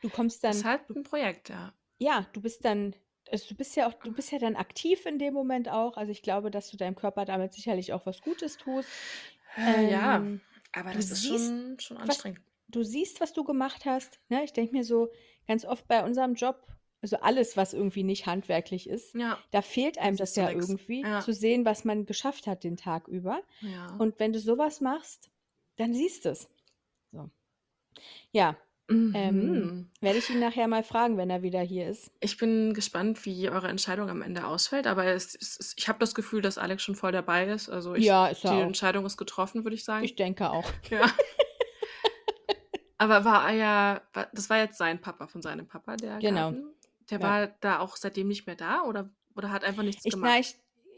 [0.01, 1.73] du kommst Ist dann halt du 'n Projekt, ja.
[1.99, 2.95] ja, du bist dann
[3.31, 5.97] also du bist ja auch du bist ja dann aktiv in dem Moment auch.
[5.97, 9.03] Also, ich glaube, dass du deinem Körper damit sicherlich auch was Gutes tust.
[9.57, 10.43] Äh, ja, Ähm,
[10.73, 12.41] aber du das ist siehst, schon schon was anstrengend.
[12.69, 14.45] du siehst, was du gemacht hast, ne?
[14.45, 15.11] Ich denke mir so
[15.49, 16.67] ganz oft bei unserem Job
[17.03, 19.39] also alles, was irgendwie nicht handwerklich ist, Ja.
[19.53, 20.69] da fehlt einem das siehst du ja nix.
[20.69, 21.21] irgendwie, Ja.
[21.21, 23.41] zu sehen, was man geschafft hat den Tag über.
[23.61, 23.95] Ja.
[23.99, 25.31] Und wenn du so was machst,
[25.77, 26.49] dann siehst du's.
[27.13, 27.31] So.
[28.33, 28.57] Ja,
[28.91, 29.91] ähm, Mhm.
[30.01, 32.11] werde ich ihn nachher mal fragen, wenn er wieder hier ist.
[32.21, 35.99] Ich bin gespannt, wie eure Entscheidung am Ende ausfällt, aber es es es ich habe
[35.99, 37.69] das Gefühl, dass Alex schon voll dabei ist.
[37.69, 38.61] Also, ich Ja, ist die auch.
[38.63, 40.05] Entscheidung ist getroffen, würde ich sagen.
[40.05, 40.65] Ich denke auch.
[40.91, 41.07] Ja.
[43.01, 46.51] Aber war er wa das war jetzt sein Papa von seinem Papa, der Genau.
[46.53, 46.75] Garten?
[47.11, 47.23] Der Ja.
[47.23, 50.23] war da auch seitdem nicht mehr da oder oder hat einfach nichts Ich gemacht?
[50.23, 50.55] na, ich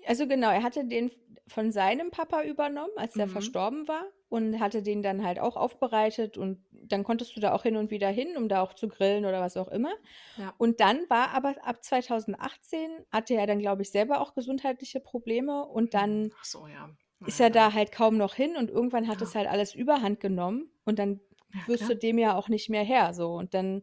[0.06, 1.10] also genau, er hatte den
[1.46, 3.28] von seinem Papa übernommen, als der Mhm.
[3.28, 7.64] verstorben war und hatte den dann halt auch aufbereitet und dann konntest du da auch
[7.64, 9.92] hin und wieder hin, um da auch zu grillen oder was auch immer.
[10.36, 10.58] Ja.
[10.58, 15.66] Und dann war aber ab 2018 hatte er dann, glaube ich, selber auch gesundheitliche Probleme
[15.66, 16.96] und Hm, dann ach so, ja.
[17.20, 19.34] Na ist ja, er da halt kaum noch hin und irgendwann hat es Ja.
[19.34, 21.20] halt alles Überhand genommen und dann
[21.54, 21.90] Ja, wirst klar.
[21.90, 23.32] du dem ja auch nicht mehr Herr so.
[23.34, 23.82] Und dann,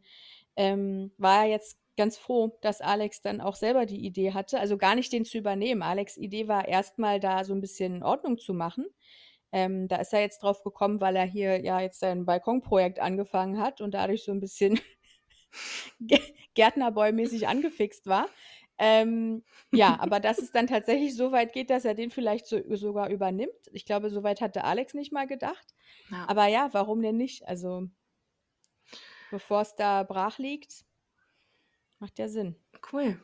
[0.56, 4.78] ähm, war er jetzt ganz froh, dass Alex dann auch selber die Idee hatte also
[4.78, 5.82] gar nicht den zu übernehmen.
[5.84, 8.86] Alex' Idee war erst mal da so 'n bisschen Ordnung zu machen.
[9.54, 13.60] Ähm, da ist er jetzt drauf gekommen, weil er hier ja jetzt sein Balkonprojekt angefangen
[13.62, 14.80] hat und dadurch so 'n bisschen
[16.00, 16.20] Gä
[16.56, 18.30] Gärtnerboy-mäßig angefixt war.
[18.80, 22.60] Ähm, ja, aber dass es dann tatsächlich so weit geht, dass er den vielleicht so
[22.76, 23.52] sogar übernimmt.
[23.72, 25.74] Ich glaube, so weit hatte Alex nicht mal gedacht.
[26.10, 26.28] Ja.
[26.28, 27.48] Aber ja, warum denn nicht?
[27.48, 27.88] Also
[29.30, 30.86] bevor's da brach liegt,
[32.00, 32.56] macht ja Sinn.
[32.92, 33.20] Cool.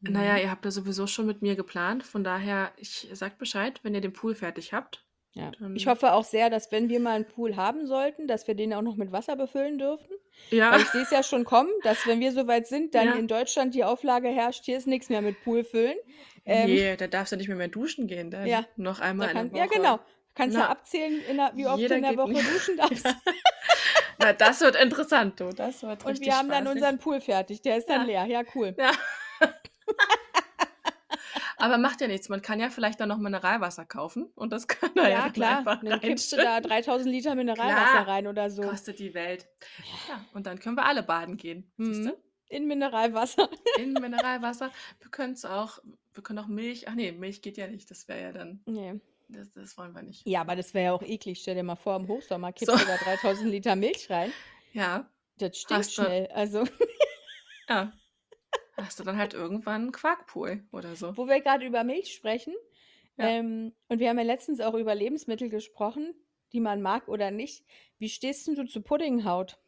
[0.00, 0.14] Mhm.
[0.14, 4.00] ihr habt ja sowieso schon mit mir geplant, von daher, ich sagt Bescheid, wenn ihr
[4.00, 5.04] den Pool fertig habt.
[5.34, 5.52] Ja.
[5.74, 8.72] Ich hoffe auch sehr, dass wenn wir mal 'n Pool haben sollten, dass wir den
[8.74, 10.08] auch noch mit Wasser befüllen dürfen.
[10.50, 10.72] Ja.
[10.72, 13.14] Weil ich sehe es ja schon kommen, dass wenn wir so weit sind, dann Ja.
[13.14, 15.96] in Deutschland die Auflage herrscht: „Hier ist nix mehr mit Pool füllen.“
[16.44, 19.30] Ähm, Ne, da darfst du nicht mehr mehr duschen gehen, dann ja, noch da einmal
[19.30, 20.00] in kann ja genau.
[20.34, 22.48] Kannst Na, abzählen, der wie oft du in der Woche nicht.
[22.54, 23.04] duschen darfst.
[23.16, 23.22] Ja.
[24.20, 25.50] Na, das wird interessant, du.
[25.50, 26.76] Das wird Und wir haben dann spaßig.
[26.82, 27.62] unseren Pool fertig.
[27.62, 28.24] Der ist dann Ja.
[28.24, 28.26] leer.
[28.26, 28.74] Ja, cool.
[28.78, 28.92] Ja.
[31.60, 32.28] Aber macht ja nichts.
[32.28, 35.32] Man kann ja vielleicht dann noch Mineralwasser kaufen und das kann er ja Ja, dann
[35.32, 35.58] klar.
[35.58, 36.70] einfach Dann kippst du da reinschütten.
[36.70, 38.62] 3.000 Liter Mineralwasser Klar, rein oder so.
[38.62, 39.48] kostet die Welt.
[40.08, 40.24] Ja.
[40.34, 42.06] Und dann können wir alle baden gehen, siehst Mhm.
[42.06, 42.16] du?
[42.50, 43.48] In Mineralwasser.
[43.78, 44.70] In Mineralwasser.
[45.00, 45.80] Wir können's auch
[46.14, 47.90] wir können auch Milch ach ne, Milch geht ja nicht.
[47.90, 49.00] Das wäre ja dann Ne.
[49.28, 50.26] Das das wollen wir nicht.
[50.26, 51.40] Ja, aber das wäre ja auch eklig.
[51.40, 52.72] Stell dir mal vor, im Hochsommer So.
[52.72, 54.34] kippst du da 3.000 Liter Milch rein.
[54.72, 55.10] Ja.
[55.38, 56.26] Das stinkt schnell.
[56.28, 56.64] Also,
[57.68, 57.92] ja.
[58.76, 61.16] Hast du dann halt irgendwann 'n Quarkpool oder so.
[61.16, 62.54] wo wir gerade über Milch sprechen,
[63.16, 63.26] Ja.
[63.26, 66.14] ähm, und wir haben ja letztens auch über Lebensmittel gesprochen,
[66.52, 67.64] die man mag oder nicht.
[67.98, 69.58] Wie stehst 'n du zu Puddinghaut?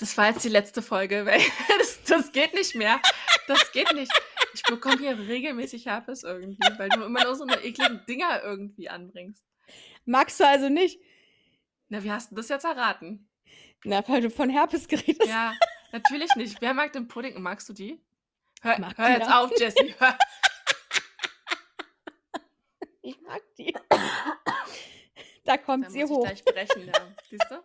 [0.00, 1.24] Das war jetzt die letzte Folge,
[1.78, 3.00] das das geht nicht mehr.
[3.46, 4.12] Das geht nicht.
[4.56, 8.88] Ich bekomme hier regelmäßig Herpes irgendwie, weil du immer nur so 'ne ekligen Dinger irgendwie
[8.88, 9.44] anbringst.
[10.06, 10.98] Magst du also nicht?
[11.90, 13.28] Na, wie hast 'n das jetzt erraten?
[13.84, 15.52] Na, weil du von Herpes geredet Ja,
[15.92, 16.60] natürlich nicht.
[16.62, 17.40] Wer mag denn Pudding?
[17.42, 18.00] Magst du die?
[18.62, 20.18] Hör Mag hör die jetzt auf, Jessie, hör.
[23.02, 23.74] Ich mag die.
[25.44, 26.24] Da kommt Da sie muss ich hoch.
[26.24, 27.14] gleich brechen, ja.
[27.30, 27.62] Siehst du?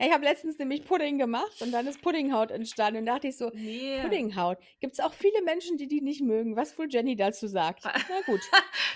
[0.00, 3.36] Ja, ich habe letztens nämlich Pudding gemacht und dann ist Puddinghaut entstanden und dachte ich
[3.36, 4.02] so: Ne.
[4.02, 4.58] „Puddinghaut.
[4.80, 7.84] Gibt's auch viele Menschen, die die nicht mögen?“ Was wohl Jenny dazu sagt.
[8.08, 8.40] Na gut.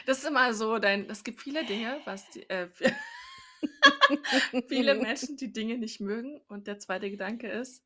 [0.06, 2.68] Das ist immer so dein es gibt viele Dinge, was die äh,
[4.68, 7.84] viele Menschen, die Dinge nicht mögen und der zweite Gedanke ist,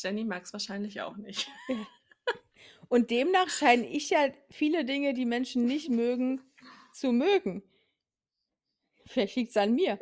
[0.00, 1.48] Jenny mag's wahrscheinlich auch nicht.
[1.68, 1.86] Ja.
[2.88, 6.40] Und demnach scheine ich ja viele Dinge, die Menschen nicht mögen,
[6.92, 7.62] zu mögen.
[9.06, 9.98] Vielleicht liegt's an mir.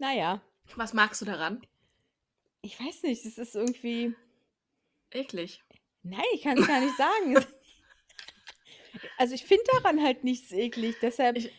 [0.00, 0.44] Na ja.
[0.76, 1.66] Was magst du daran?
[2.64, 4.16] Ich weiß nicht, es ist irgendwie
[5.12, 5.62] Eklig.
[6.06, 7.32] Nein, ich kann's gar nicht sagen.
[7.32, 7.46] Es
[9.18, 11.52] Also, ich finde daran halt nichts eklig, deshalb Ich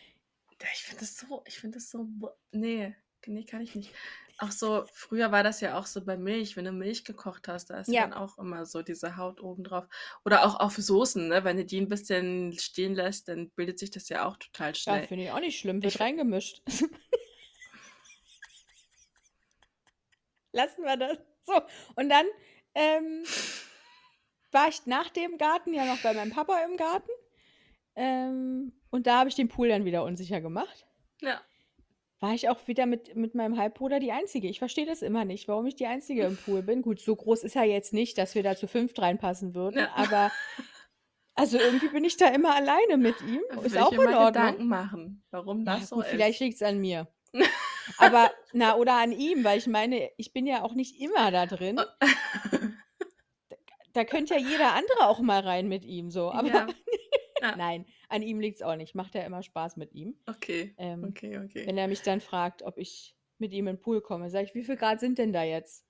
[0.74, 3.96] ich finde das so ich finde das so b ne, ne, kann ich nicht.
[4.38, 7.70] Auch so früher war das ja auch so bei Milch, wenn du Milch gekocht hast,
[7.70, 8.06] da ist ja Ja.
[8.06, 9.86] dann auch immer so diese Haut oben drauf.
[10.26, 11.42] Oder auch auf Soßen, ne?
[11.44, 15.00] Wenn du die 'n bisschen stehen lässt, dann bildet sich das ja auch total Ja,
[15.00, 15.08] schnell.
[15.08, 16.62] finde ich auch nicht schlimm, Ich wird f reingemischt.
[20.56, 21.18] Lassen wir das.
[21.42, 21.54] So,
[21.94, 22.26] und dann,
[22.74, 23.22] ähm,
[24.50, 27.10] war ich nach dem Garten ja noch bei meinem Papa im Garten.
[27.94, 30.86] Ähm, und da habe ich den Pool dann wieder unsicher gemacht.
[31.20, 31.40] Ja.
[32.20, 34.48] War ich auch wieder mit mit meinem Halbbruder die Einzige.
[34.48, 36.80] Ich verstehe das immer nicht, warum ich die Einzige im Pool bin.
[36.82, 39.92] Gut, so groß ist er jetzt nicht, dass wir da zu 5 reinpassen würden, Ja.
[39.94, 40.32] aber
[41.38, 43.42] also, irgendwie bin ich da immer alleine mit ihm.
[43.62, 44.26] Ist auch ich mir in Ordnung.
[44.32, 46.10] Gedanken machen, warum Ja das so gut, ist.
[46.10, 47.06] vielleicht liegt's an mir.
[47.96, 51.46] Aber na, oder an ihm, weil ich meine, ich bin ja auch nicht immer da
[51.46, 51.86] drin.
[53.50, 53.56] Da
[53.92, 56.74] da könnte ja jeder andere auch mal rein mit ihm so, aber Ja.
[57.42, 57.58] Ja.
[57.58, 58.94] nein, an ihm liegt's auch nicht.
[58.94, 60.20] Macht ja immer Spaß mit ihm.
[60.28, 61.66] Okay, Ähm, okay, okay.
[61.66, 64.54] wenn er mich dann fragt, ob ich mit ihm in 'n Pool komme, sage ich:
[64.54, 65.86] „Wie viel Grad sind denn da jetzt?“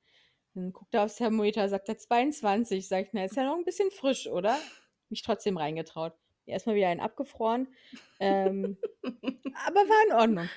[0.54, 3.64] Dann guckt er aufs Thermometer, sagt er: „22.“ Sage ich: „Na, ist ja noch 'n
[3.66, 4.68] bisschen frisch, oder?“
[5.10, 6.14] Mich trotzdem reingetraut.
[6.46, 7.74] Erst mal wieder einen abgefroren.
[8.20, 8.78] Ähm,
[9.66, 10.50] aber war in Ordnung.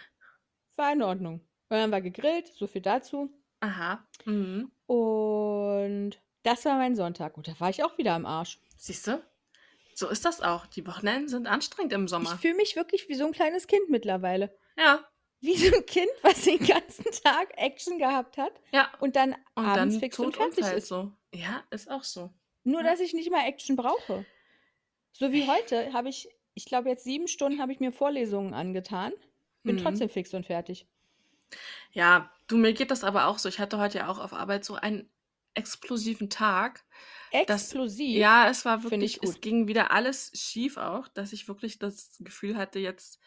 [0.80, 1.42] War in Ordnung.
[1.70, 3.30] Und dann wir gegrillt, so viel dazu.
[3.60, 4.72] Aha, mhm.
[4.88, 7.36] Und das war mein Sonntag.
[7.38, 8.60] Und da war ich auch wieder am Arsch.
[8.78, 9.22] Siehst du?
[9.94, 10.66] So ist das auch.
[10.68, 12.38] Die Wochenenden sind anstrengend im Ich Sommer.
[12.38, 14.58] fühle mich wirklich wie so 'n kleines Kind mittlerweile.
[14.78, 15.06] Ja.
[15.42, 18.90] Wie so 'n Kind, was den ganzen Tag Action gehabt hat Ja.
[19.02, 20.88] und dann Und abends dann fix und tot fertig umfällt ist.
[20.88, 21.12] so.
[21.34, 22.30] Ja, ist auch so.
[22.64, 22.92] Nur, Ja.
[22.92, 24.26] dass ich nicht mal Action brauche.
[25.12, 29.14] So wie heute habe ich ich glaube, jetzt 7 Stunden habe ich mir Vorlesungen angetan,
[29.66, 29.78] bin Mhm.
[29.78, 30.88] trotzdem fix und fertig.
[31.94, 33.50] Ja, du, mir geht das aber auch so.
[33.50, 35.12] Ich hatte heute ja auch auf Arbeit so einen
[35.56, 36.86] explosiven Tag.
[37.46, 38.10] Das Explosiv?
[38.12, 42.58] ja, es war wirklich es ging wieder alles schief auch, dass ich wirklich das Gefühl
[42.58, 43.20] hatte, jetzt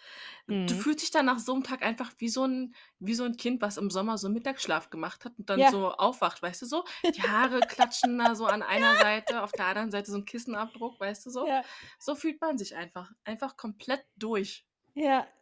[0.49, 0.74] du Mhm.
[0.74, 3.62] fühlst dich dann nach so 'nem Tag einfach wie so 'n wie so 'n Kind,
[3.62, 5.68] was im Sommer so Mittagsschlaf gemacht hat und dann Ja.
[5.68, 6.85] so aufwacht, weißt du so?
[7.16, 11.01] Die Haare klatschen da so an einer Seite, auf der anderen Seite so 'n Kissenabdruck,
[11.01, 11.49] weißt du so?
[11.49, 11.64] Ja.
[11.99, 13.12] So fühlt man sich einfach.
[13.24, 14.62] Einfach komplett durch.
[14.97, 15.33] Ja.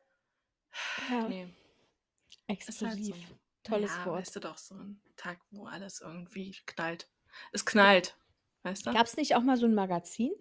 [1.09, 1.29] Ja.
[1.29, 1.51] Ne.
[2.69, 3.15] Ist halt so.
[3.15, 3.17] Explosiv.
[3.69, 4.21] Na Tolles ja, Wort.
[4.21, 7.09] weißt du doch, so 'n Tag, wo alles irgendwie knallt.
[7.53, 8.17] Es knallt,
[8.63, 8.91] weißt du?
[8.95, 10.33] Gab's nicht auch mal so 'n Magazin?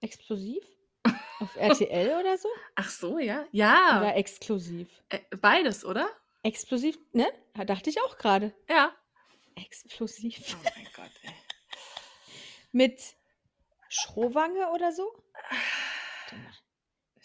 [0.00, 0.64] Explosiv?
[1.40, 2.48] Auf RTL oder so?
[2.76, 3.42] Ach so, ja?
[3.42, 4.12] Oder Ja.
[4.16, 5.02] exklusiv?
[5.10, 6.08] Äh, beides, oder?
[6.44, 7.26] Explosiv, ne?
[7.56, 8.52] Ha dachte ich auch grade.
[8.68, 8.92] Ja.
[9.56, 10.54] Explosiv.
[10.54, 11.34] Oh mein Gott, ey.
[12.74, 13.16] Mit
[13.88, 15.12] Schrowange oder so?
[16.30, 16.52] Mal.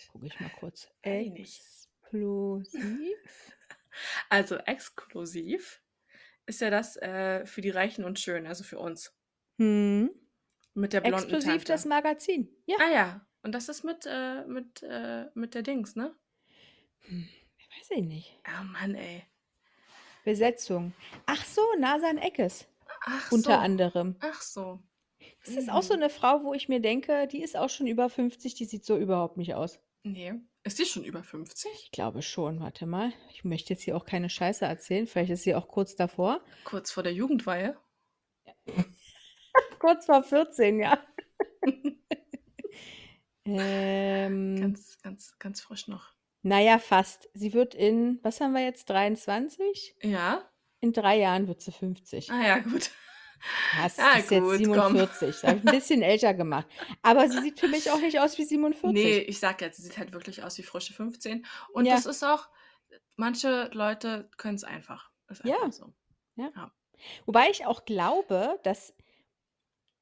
[0.07, 0.91] Gucke ich mal kurz.
[1.03, 1.86] Weiß ich nicht.
[2.13, 3.17] Explosiv?
[4.29, 5.81] Also, exklusiv
[6.47, 9.13] ist ja das, äh, für die Reichen und Schönen, also für uns.
[9.59, 10.09] Mhm.
[10.75, 11.85] Mit der blonden Explosiv, das Tante.
[11.85, 12.49] Magazin.
[12.65, 12.77] Ja.
[12.77, 16.17] Ah ja, und das ist mit äh, mit äh, mit der Dings, ne?
[17.07, 17.27] Hm,
[17.77, 18.39] weiß ich nicht.
[18.47, 19.27] Oh Mann, ey.
[20.25, 20.93] Besetzung.
[21.25, 22.67] Ach so, Nasan Eckes
[23.05, 23.61] Ach unter so.
[23.61, 24.17] anderem.
[24.19, 24.83] Ach so.
[25.45, 25.97] Das ist auch so Mhm.
[25.97, 28.97] 'ne Frau, wo ich mir denke, die ist auch schon über 50, die sieht so
[28.97, 29.79] überhaupt nicht aus.
[30.05, 30.47] Ne.
[30.67, 31.71] Ist die schon über 50?
[31.85, 32.59] Ich glaube schon.
[32.59, 33.13] Warte mal.
[33.31, 35.07] Ich möchte jetzt hier auch keine Scheiße erzählen.
[35.07, 36.41] Vielleicht ist sie auch kurz davor.
[36.65, 37.77] Kurz vor der Jugendweihe?
[39.79, 41.01] Kurz vor 14, ja.
[43.49, 44.59] Ähm.
[44.59, 46.11] Ganz, ganz, ganz frisch noch.
[46.41, 47.29] Naja, fast.
[47.33, 49.95] Sie wird in, was haben wir jetzt, 23?
[50.01, 50.43] Ja?
[50.81, 52.29] In drei Jahren wird sie 50.
[52.29, 52.91] Ah ja, gut.
[53.81, 53.97] Was?
[53.97, 54.95] Ja, Sie ist jetzt gut, komm.
[54.97, 55.41] 47.
[55.41, 56.67] Da habe ich ein bisschen älter gemacht.
[57.01, 58.91] Aber sie sieht für mich auch nicht aus wie 47.
[58.93, 61.45] Nee, ich sag jetzt, sie sieht halt wirklich aus wie frische 15.
[61.73, 61.95] Und Ja.
[61.95, 62.49] das ist auch,
[63.15, 65.11] manche Leute können es einfach.
[65.29, 65.55] Ist Ja.
[65.55, 65.93] einfach so.
[67.25, 68.93] Wobei ich auch glaube, dass,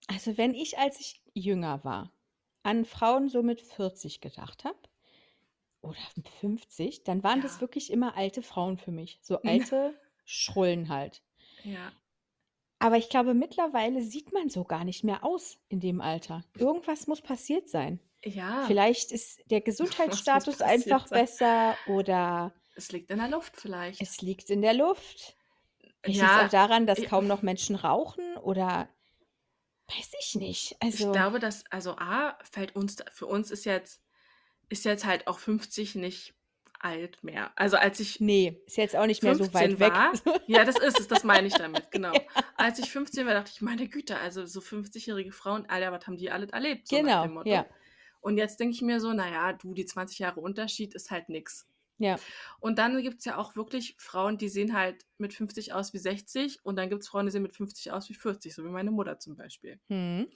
[0.07, 2.11] also wenn ich, als ich jünger war,
[2.63, 4.77] an Frauen so mit 40 gedacht habe
[5.81, 7.61] oder mit 50, dann waren das Ja.
[7.61, 9.19] wirklich immer alte Frauen für mich.
[9.21, 11.21] So alte Schrullen halt.
[11.63, 11.91] Ja.
[12.85, 16.43] Aber ich glaube, mittlerweile sieht man so gar nicht mehr aus in dem Alter.
[16.55, 17.99] Irgendwas muss passiert sein.
[18.23, 18.63] Ja.
[18.67, 21.21] Vielleicht ist der Gesundheitsstatus einfach sein?
[21.25, 23.99] besser oder Es liegt in der Luft vielleicht.
[24.03, 25.35] es liegt in der Luft.
[26.03, 28.87] Vielleicht liegt Ja, es auch daran, dass ich- kaum noch Menschen rauchen oder
[29.87, 30.75] weiß ich nicht.
[30.79, 33.99] Also ich glaube, dass, also A, fällt uns, für uns ist jetzt,
[34.69, 36.35] ist jetzt halt auch 50 nicht
[36.79, 37.51] alt mehr.
[37.55, 39.93] Also als ich nee, ist jetzt auch nicht mehr so 15 weit weg.
[39.93, 42.13] war, ja, das ist es, das meine ich damit, genau.
[42.55, 46.17] Als ich 15 war, dachte ich, meine Güte, also so 50-jährige Frauen, Alter, was haben
[46.17, 46.87] die alles erlebt?
[46.87, 47.49] So Genau, dem Motto.
[47.49, 47.65] ja.
[48.21, 51.67] Und jetzt denke ich mir so, naja, du, die 20 Jahre Unterschied ist halt nix.
[51.97, 52.17] Ja.
[52.59, 55.99] Und dann gibt es ja auch wirklich Frauen, die sehen halt mit 50 aus wie
[55.99, 58.69] 60 und dann gibt es Frauen, die sehen mit 50 aus wie 40, so wie
[58.69, 59.79] meine Mutter zum Beispiel.
[59.89, 60.27] Hm.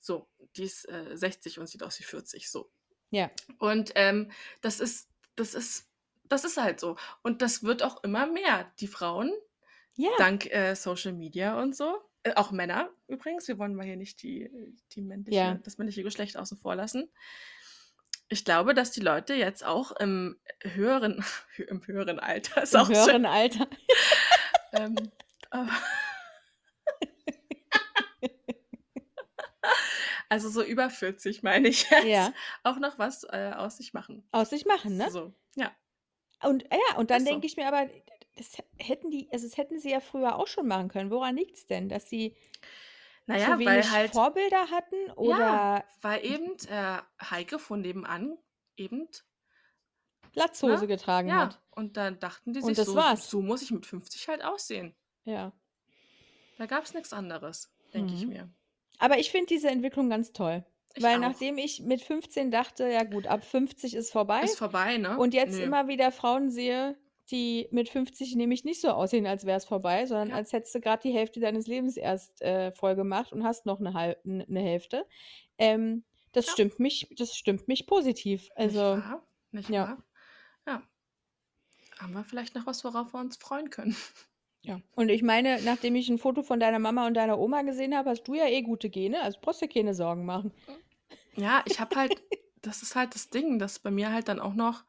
[0.00, 2.70] So, die ist äh, 60 und sieht aus wie 40, so.
[3.10, 3.30] Ja.
[3.58, 4.30] Und ähm,
[4.60, 5.88] das ist, das ist,
[6.24, 6.96] das ist halt so.
[7.22, 8.70] Und das wird auch immer mehr.
[8.80, 9.32] Die Frauen,
[9.96, 10.10] Ja.
[10.18, 14.22] dank äh, Social Media und so, äh, auch Männer übrigens, wir wollen mal hier nicht
[14.22, 14.50] die,
[14.92, 15.54] die männliche, Ja.
[15.54, 17.10] das männliche Geschlecht außen vor lassen.
[18.28, 21.24] Ich glaube, dass die Leute jetzt auch im höheren,
[21.68, 23.68] im höheren Alter, ist Im auch schön, höheren Alter.
[24.72, 24.96] ähm,
[25.50, 25.70] aber-
[30.28, 32.32] also so über 40 meine ich jetzt, Ja.
[32.62, 34.26] auch noch was äh, aus sich machen.
[34.32, 35.10] Aus sich machen, ne?
[35.10, 35.70] So, ja.
[36.42, 37.30] Und ja, und dann so.
[37.30, 37.88] denke ich mir aber,
[38.36, 41.10] das hätten die, also das hätten sie ja früher auch schon machen können.
[41.10, 41.88] Woran liegt es denn?
[41.88, 42.36] Dass sie
[43.26, 46.98] Naja, zu wenig weil halt, Vorbilder hatten oder ja, weil eben äh,
[47.30, 48.36] Heike von nebenan
[48.76, 49.08] eben,
[50.34, 50.86] Latzhose ne?
[50.88, 51.60] getragen Ja, hat.
[51.70, 53.30] und dann dachten die sich, das so, war's.
[53.30, 54.94] so muss ich mit 50 halt aussehen.
[55.24, 55.52] Ja.
[56.58, 58.28] Da gab es nichts anderes, denke ich Mhm.
[58.28, 58.48] mir.
[58.98, 60.64] Aber ich finde diese Entwicklung ganz toll.
[60.96, 61.20] Ich weil auch.
[61.20, 64.42] nachdem ich mit 15 dachte, ja gut, ab 50 ist vorbei.
[64.42, 65.18] Ist vorbei, ne?
[65.18, 65.64] Und jetzt Nö.
[65.64, 66.96] immer wieder Frauen sehe,
[67.30, 70.34] die mit 50 nämlich nicht so aussehen, als wäre es vorbei, sondern Ja.
[70.36, 73.80] als hättest du gerade die Hälfte deines Lebens erst äh, voll gemacht und hast noch
[73.80, 75.06] eine, halb, eine Hälfte.
[75.58, 76.52] Ähm, das Ja.
[76.52, 78.48] stimmt mich, das stimmt mich positiv.
[78.56, 79.26] Also Nicht wahr?
[79.52, 79.88] Nicht ja.
[79.88, 80.04] wahr?
[80.66, 80.82] Ja.
[81.98, 83.96] Haben wir vielleicht noch was, worauf wir uns freuen können?
[84.62, 84.80] ja.
[84.96, 88.10] Und ich meine, nachdem ich ein Foto von deiner Mama und deiner Oma gesehen habe,
[88.10, 90.52] hast du ja eh gute Gene, also brauchst dir keine Sorgen machen.
[91.36, 92.20] Ja, ich habe halt,
[92.62, 94.84] das ist halt das Ding, dass bei mir halt dann auch noch,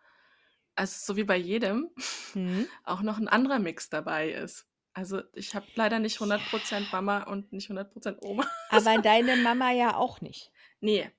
[0.75, 1.89] also so wie bei jedem,
[2.33, 2.67] Hm.
[2.83, 4.67] auch noch ein anderer Mix dabei ist.
[4.93, 8.45] Also ich habe leider nicht 100% Mama und nicht 100% Oma.
[8.69, 10.51] Aber deine Mama ja auch nicht.
[10.79, 11.11] Nee,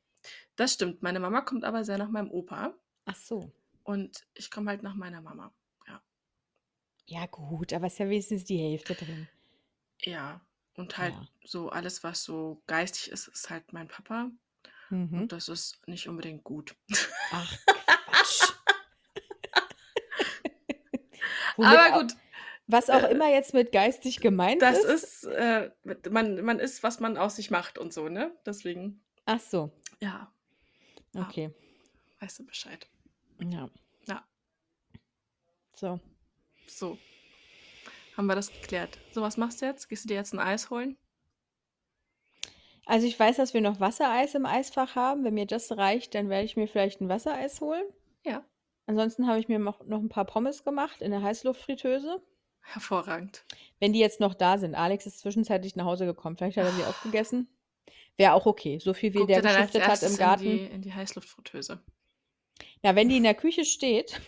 [0.56, 1.02] das stimmt.
[1.02, 2.72] Meine Mama kommt aber sehr nach meinem Opa
[3.04, 3.52] Ach so.
[3.84, 5.52] und ich komme halt nach meiner Mama.
[5.86, 6.02] Ja.
[7.06, 9.28] Ja gut, aber ist ja wenigstens die Hälfte drin.
[10.00, 10.40] Ja.
[10.74, 11.28] Und halt Ja.
[11.44, 14.30] so alles, was so geistig ist, ist halt mein Papa.
[14.90, 15.22] Mhm.
[15.22, 16.74] Und das ist nicht unbedingt gut.
[17.30, 18.52] Ach Quatsch.
[21.64, 22.14] Aber gut,
[22.66, 25.24] Was auch Äh, immer jetzt mit geistig gemeint das ist.
[25.24, 25.70] ist, äh,
[26.10, 28.32] man, man ist, was man aus sich macht und so, ne?
[28.44, 30.32] Deswegen, Ach so, ja,
[31.12, 31.22] Ja.
[31.22, 31.50] okay.
[32.20, 32.88] weißt du Bescheid.
[33.40, 33.68] Ja.
[34.08, 34.24] Ja.
[35.74, 36.00] So.
[36.66, 36.98] So.
[38.16, 38.98] Haben wir das geklärt.
[39.12, 39.88] So, was machst du jetzt?
[39.88, 40.96] Gehst du dir jetzt ein Eis holen?
[42.86, 45.24] Also ich weiß, dass wir noch Wassereis im Eisfach haben.
[45.24, 47.84] Wenn mir das reicht, dann werde ich mir vielleicht ein Wassereis holen.
[48.86, 52.22] Ansonsten habe ich mir noch noch ein paar Pommes gemacht in der Heißluftfritteuse.
[52.60, 53.44] Hervorragend.
[53.78, 54.74] Wenn die jetzt noch da sind.
[54.74, 56.36] Alex ist zwischenzeitlich nach Hause gekommen.
[56.36, 57.48] Vielleicht hat er sie aufgegessen.
[58.16, 58.78] Wäre auch okay.
[58.78, 60.44] So viel wie Guck der geschuftet hat im Garten.
[60.44, 61.80] in die, in die Heißluftfritteuse.
[62.82, 64.20] Ja, wenn die in der Küche steht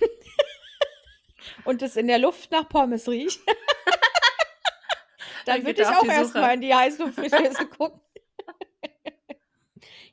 [1.64, 3.40] und es in der Luft nach Pommes riecht,
[5.46, 8.00] dann Dann würde ich auch erstmal in die Heißluftfritteuse gucken.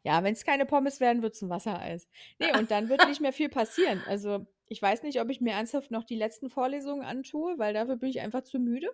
[0.06, 2.08] Ja, wenn es keine Pommes werden, wird es ein Wassereis.
[2.40, 4.02] Nee, und dann wird nicht mehr viel passieren.
[4.08, 7.98] Also, ich weiß nicht, ob ich mir ernsthaft noch die letzten Vorlesungen antue, weil dafür
[7.98, 8.88] bin ich einfach zu müde.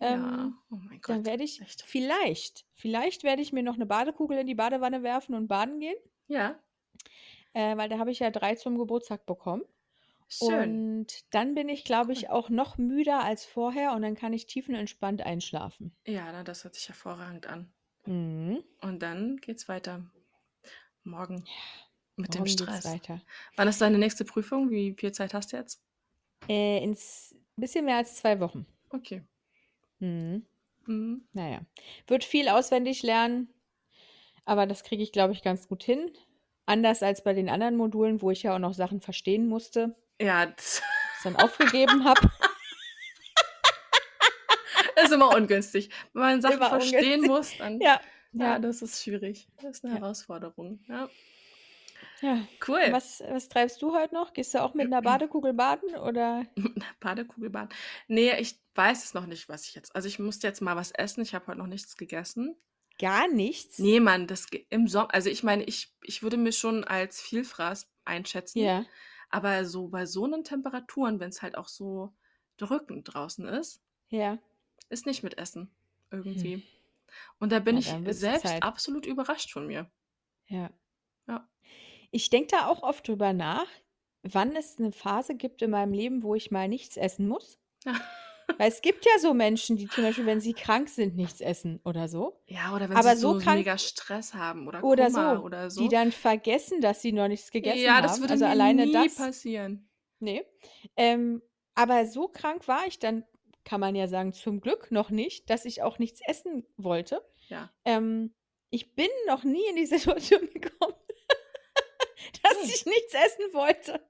[0.00, 0.14] ja.
[0.14, 1.16] Ähm, Oh mein Gott.
[1.16, 1.82] dann werde ich echt.
[1.82, 5.96] vielleicht, vielleicht werde ich mir noch eine Badekugel in die Badewanne werfen und baden gehen,
[6.28, 6.58] Ja,
[7.52, 9.62] äh, weil da habe ich ja drei zum Geburtstag bekommen.
[10.28, 10.50] schön.
[10.98, 14.46] Und dann bin ich, glaube ich, auch noch müder als vorher und dann kann ich
[14.46, 15.94] tiefenentspannt einschlafen.
[16.06, 17.72] Ja, na, das hört sich hervorragend an.
[18.06, 18.62] Mhm.
[18.82, 20.04] Und dann geht's weiter.
[21.04, 21.44] Morgen.
[22.16, 22.84] Mit dem Morgen geht's Stress.
[22.84, 23.20] weiter.
[23.56, 24.70] Wann ist deine nächste Prüfung?
[24.70, 25.82] Wie viel Zeit hast du jetzt?
[26.48, 28.66] Äh, ins bisschen mehr als zwei Wochen.
[28.90, 29.22] Okay.
[29.98, 30.46] Mhm.
[30.86, 31.26] Mhm.
[31.32, 31.60] Naja,
[32.06, 33.48] wird viel auswendig lernen,
[34.44, 36.12] aber das kriege ich, glaube ich, ganz gut hin.
[36.66, 40.46] Anders als bei den anderen Modulen, wo ich ja auch noch Sachen verstehen musste, Ja,
[40.46, 40.82] das
[41.22, 42.20] dann aufgegeben habe.
[45.02, 45.90] ist immer ungünstig.
[46.12, 47.28] Wenn man Sachen verstehen ungünstig.
[47.28, 47.80] muss, dann.
[47.80, 48.00] Ja,
[48.34, 49.48] Ja, das ist schwierig.
[49.62, 50.00] Das ist eine Ja.
[50.00, 50.80] Herausforderung.
[50.88, 51.08] Ja.
[52.20, 52.46] ja.
[52.66, 52.80] Cool.
[52.90, 54.32] Was, was treibst du heute noch?
[54.32, 56.44] Gehst du auch mit einer Badekugel baden oder?
[57.00, 57.68] Badekugelbahn.
[58.08, 59.94] Nee, ich weiß es noch nicht, was ich jetzt.
[59.94, 61.22] Also ich musste jetzt mal was essen.
[61.22, 62.56] Ich habe heute noch nichts gegessen.
[62.98, 63.78] Gar nichts?
[63.78, 65.12] Nee, Mann, das im Sommer.
[65.12, 68.60] Also ich meine, ich, ich würde mich schon als Vielfraß einschätzen.
[68.60, 68.84] Ja,
[69.30, 72.12] Aber so bei so einen Temperaturen, wenn es halt auch so
[72.56, 73.80] drückend draußen ist,
[74.10, 74.38] ja.
[74.90, 75.70] ist nicht mit Essen.
[76.10, 76.62] Hm.
[77.38, 78.62] Und da bin Ja, ich selbst Zeit.
[78.62, 79.90] absolut überrascht von mir.
[80.48, 80.70] Ja.
[81.28, 81.48] Ja.
[82.10, 83.66] Ich denke da auch oft drüber nach,
[84.22, 87.58] wann es eine Phase gibt in meinem Leben, wo ich mal nichts essen muss.
[88.58, 91.80] Weil es gibt ja so Menschen, die zum Beispiel, wenn sie krank sind, nichts essen
[91.84, 92.40] oder so.
[92.46, 95.70] Ja, oder wenn Aber sie so krank mega Stress haben oder oder Kummer so, oder
[95.70, 95.82] so.
[95.82, 98.20] die dann vergessen, dass sie noch nichts gegessen ja, das haben.
[98.22, 99.16] würde Also mir alleine nie das.
[99.16, 99.88] passieren.
[100.20, 100.44] Nee.
[100.96, 101.42] Ähm,
[101.74, 103.24] aber so krank war ich dann,
[103.64, 107.22] kann man ja sagen, zum Glück noch nicht, dass ich auch nichts essen wollte.
[107.48, 107.70] Ja.
[107.84, 108.34] Ähm,
[108.70, 110.94] ich bin noch nie in die Situation gekommen,
[112.42, 112.72] dass Nee.
[112.74, 114.00] ich nichts essen wollte.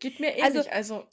[0.00, 0.72] Geht mir Also, ähnlich.
[0.72, 1.04] Also,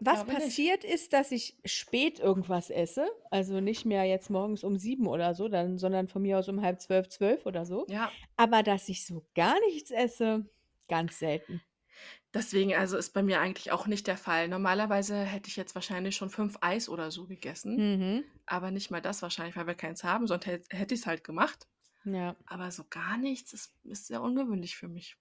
[0.00, 0.40] Was glaube nicht.
[0.44, 5.34] passiert ist, dass ich spät irgendwas esse, also nicht mehr jetzt morgens um sieben oder
[5.34, 7.84] so, dann, sondern von mir aus um halb zwölf, zwölf oder so.
[7.88, 10.48] Ja, Aber dass ich so gar nichts esse,
[10.88, 11.60] ganz selten.
[12.34, 14.48] Deswegen, also ist bei mir eigentlich auch nicht der Fall.
[14.48, 18.24] Normalerweise hätte ich jetzt wahrscheinlich schon fünf Eis oder so gegessen, Mhm.
[18.46, 21.24] aber nicht mal das wahrscheinlich, weil wir keins haben, sonst hätte, hätte ich es halt
[21.24, 21.66] gemacht.
[22.04, 25.16] Ja, Aber so gar nichts ist, ist sehr ungewöhnlich für mich.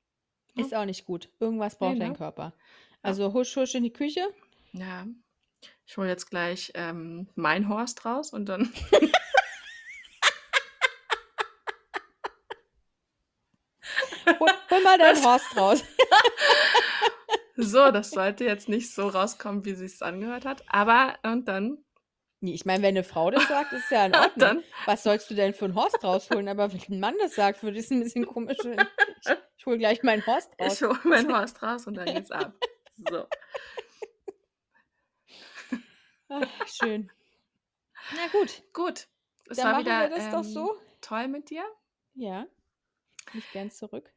[0.54, 0.64] Ja.
[0.64, 1.30] ist auch nicht gut.
[1.40, 2.18] Irgendwas braucht dein ne?
[2.18, 2.44] Körper.
[2.44, 2.54] Ja.
[3.02, 4.22] Also husch, husch in die Küche.
[4.74, 5.06] Ja.
[5.86, 8.72] Ich hole jetzt gleich ähm, mein Horst raus und dann.
[14.40, 15.84] Hol, hol mal deinen Das, Horst raus.
[17.56, 20.64] So, das sollte jetzt nicht so rauskommen, wie sie es angehört hat.
[20.68, 21.84] Aber und dann,
[22.40, 24.38] Nee, ich meine, wenn eine Frau das sagt, ist ja in Ordnung.
[24.38, 26.48] dann Was sollst du denn für einen Horst rausholen?
[26.48, 28.58] Aber wenn ein Mann das sagt, würde ich es ein bisschen komisch.
[28.64, 30.82] Ich, ich hole gleich meinen Horst ich raus.
[30.84, 32.54] hole mein Horst raus und dann geht's ab.
[33.10, 33.26] So.
[36.30, 37.10] Ach, schön.
[38.16, 39.08] Na gut, Gut.
[39.50, 40.78] Es dann war machen wir wieder das doch ähm, so.
[41.02, 41.64] toll mit dir.
[42.16, 42.46] Ja,
[43.34, 44.12] mich gern zurück.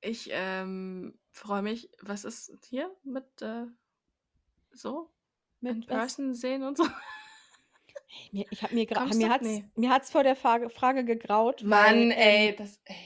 [0.00, 1.90] Ich ähm, freue mich.
[2.00, 3.66] Was ist hier mit äh,
[4.72, 5.10] so
[5.60, 5.96] in Mit was?
[6.14, 6.86] Person sehen und so?
[8.08, 9.64] Hey, mir, ich hab mir, gra- Kommst mir hat's, Nee.
[9.74, 12.80] mir hat's vor der Frage, Frage gegraut, weil, Mann, ey, ähm, das.
[12.84, 12.96] Ey.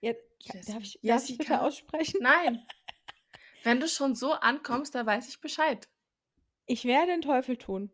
[0.00, 0.72] ja, Jessie.
[0.72, 1.60] darf, ich, darf ich bitte Jessica?
[1.66, 2.18] aussprechen?
[2.22, 2.64] Nein.
[3.64, 5.88] Wenn du schon so ankommst, da weiß ich Bescheid.
[6.66, 7.90] Ich werde den Teufel tun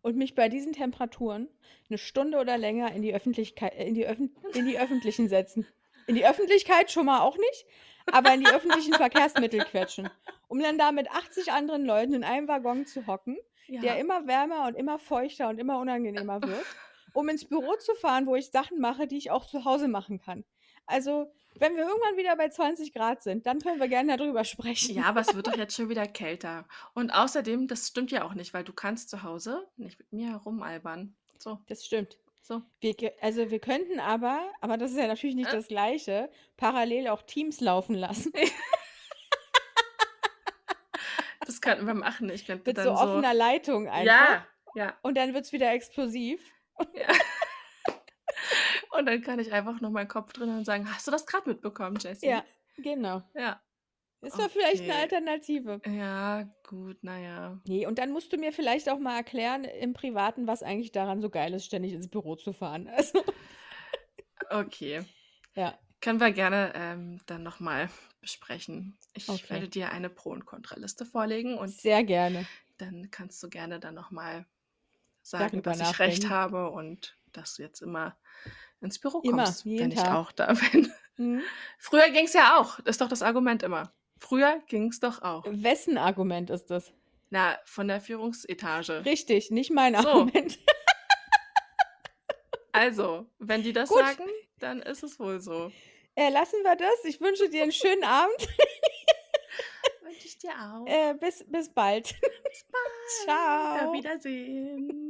[0.00, 1.48] und mich bei diesen Temperaturen
[1.90, 5.66] eine Stunde oder länger in die Öffentlichkeit, äh, in die, Öffn in die Öffentlichen setzen.
[6.06, 7.66] In die Öffentlichkeit schon mal auch nicht,
[8.12, 10.10] aber in die öffentlichen Verkehrsmittel quetschen,
[10.48, 13.36] um dann da mit 80 anderen Leuten in einem Waggon zu hocken,
[13.68, 13.94] der Ja.
[13.96, 16.64] immer wärmer und immer feuchter und immer unangenehmer wird,
[17.12, 20.20] um ins Büro zu fahren, wo ich Sachen mache, die ich auch zu Hause machen
[20.20, 20.44] kann.
[20.86, 24.94] Also, wenn wir irgendwann wieder bei 20 Grad sind, dann können wir gerne darüber sprechen.
[24.94, 26.66] Ja, aber es wird doch jetzt schon wieder kälter.
[26.94, 30.28] Und außerdem, das stimmt ja auch nicht, weil du kannst zu Hause nicht mit mir
[30.30, 31.14] herumalbern.
[31.38, 32.16] So, Das stimmt.
[32.48, 32.62] So.
[32.80, 35.56] Wir, also wir könnten aber, aber das ist ja natürlich nicht Äh.
[35.56, 38.32] das Gleiche, parallel auch Teams laufen lassen.
[41.46, 42.28] Das könnten wir machen.
[42.28, 43.00] Ich könnte Mit dann so so.
[43.02, 44.04] offener Leitung einfach.
[44.04, 46.42] Ja, ja, Und dann wird es wieder explosiv.
[46.94, 47.06] ja.
[48.90, 51.48] Und dann kann ich einfach noch meinen Kopf drin und sagen, hast du das gerade
[51.48, 52.26] mitbekommen, Jessie?
[52.28, 52.44] Ja,
[52.76, 53.22] genau.
[53.34, 53.60] Ja.
[54.20, 55.02] Ist doch vielleicht eine Okay.
[55.02, 55.80] Alternative.
[55.86, 57.60] Ja, gut, naja.
[57.64, 61.20] Nee, und dann musst du mir vielleicht auch mal erklären im Privaten, was eigentlich daran
[61.20, 62.88] so geil ist, ständig ins Büro zu fahren.
[62.96, 63.22] Also,
[64.50, 65.04] Okay.
[65.54, 65.78] ja.
[66.00, 67.90] Können wir gerne ähm, dann nochmal
[68.20, 68.96] besprechen.
[69.14, 69.50] Ich Okay.
[69.50, 72.48] werde dir eine Pro- und Kontraliste vorlegen und Sehr gerne.
[72.78, 74.46] dann kannst du gerne dann nochmal
[75.22, 76.30] sagen, Darüber dass ich recht nachdenken.
[76.30, 78.18] habe und dass du jetzt immer
[78.80, 80.12] ins Büro Immer, kommst, jeden wenn ich Tag.
[80.12, 80.92] auch da bin.
[81.16, 81.42] Mhm.
[81.78, 82.76] Früher ging es ja auch.
[82.80, 83.92] Das ist doch das Argument immer.
[84.18, 85.44] Früher ging es doch auch.
[85.48, 86.92] Wessen Argument ist das?
[87.30, 89.04] Na, von der Führungsetage.
[89.04, 90.08] Richtig, nicht mein So.
[90.08, 90.58] Argument.
[92.72, 93.98] Also, wenn die das Gut.
[93.98, 94.24] sagen,
[94.60, 95.72] dann ist es wohl so.
[96.14, 97.04] Äh, lassen wir das.
[97.04, 98.36] Ich wünsche dir einen schönen Abend.
[100.02, 100.86] Wünsche ich dir auch.
[100.86, 102.04] Äh, bis, bis bald.
[102.20, 103.24] Bis bald.
[103.24, 103.88] Ciao.
[103.88, 105.07] Auf Wiedersehen.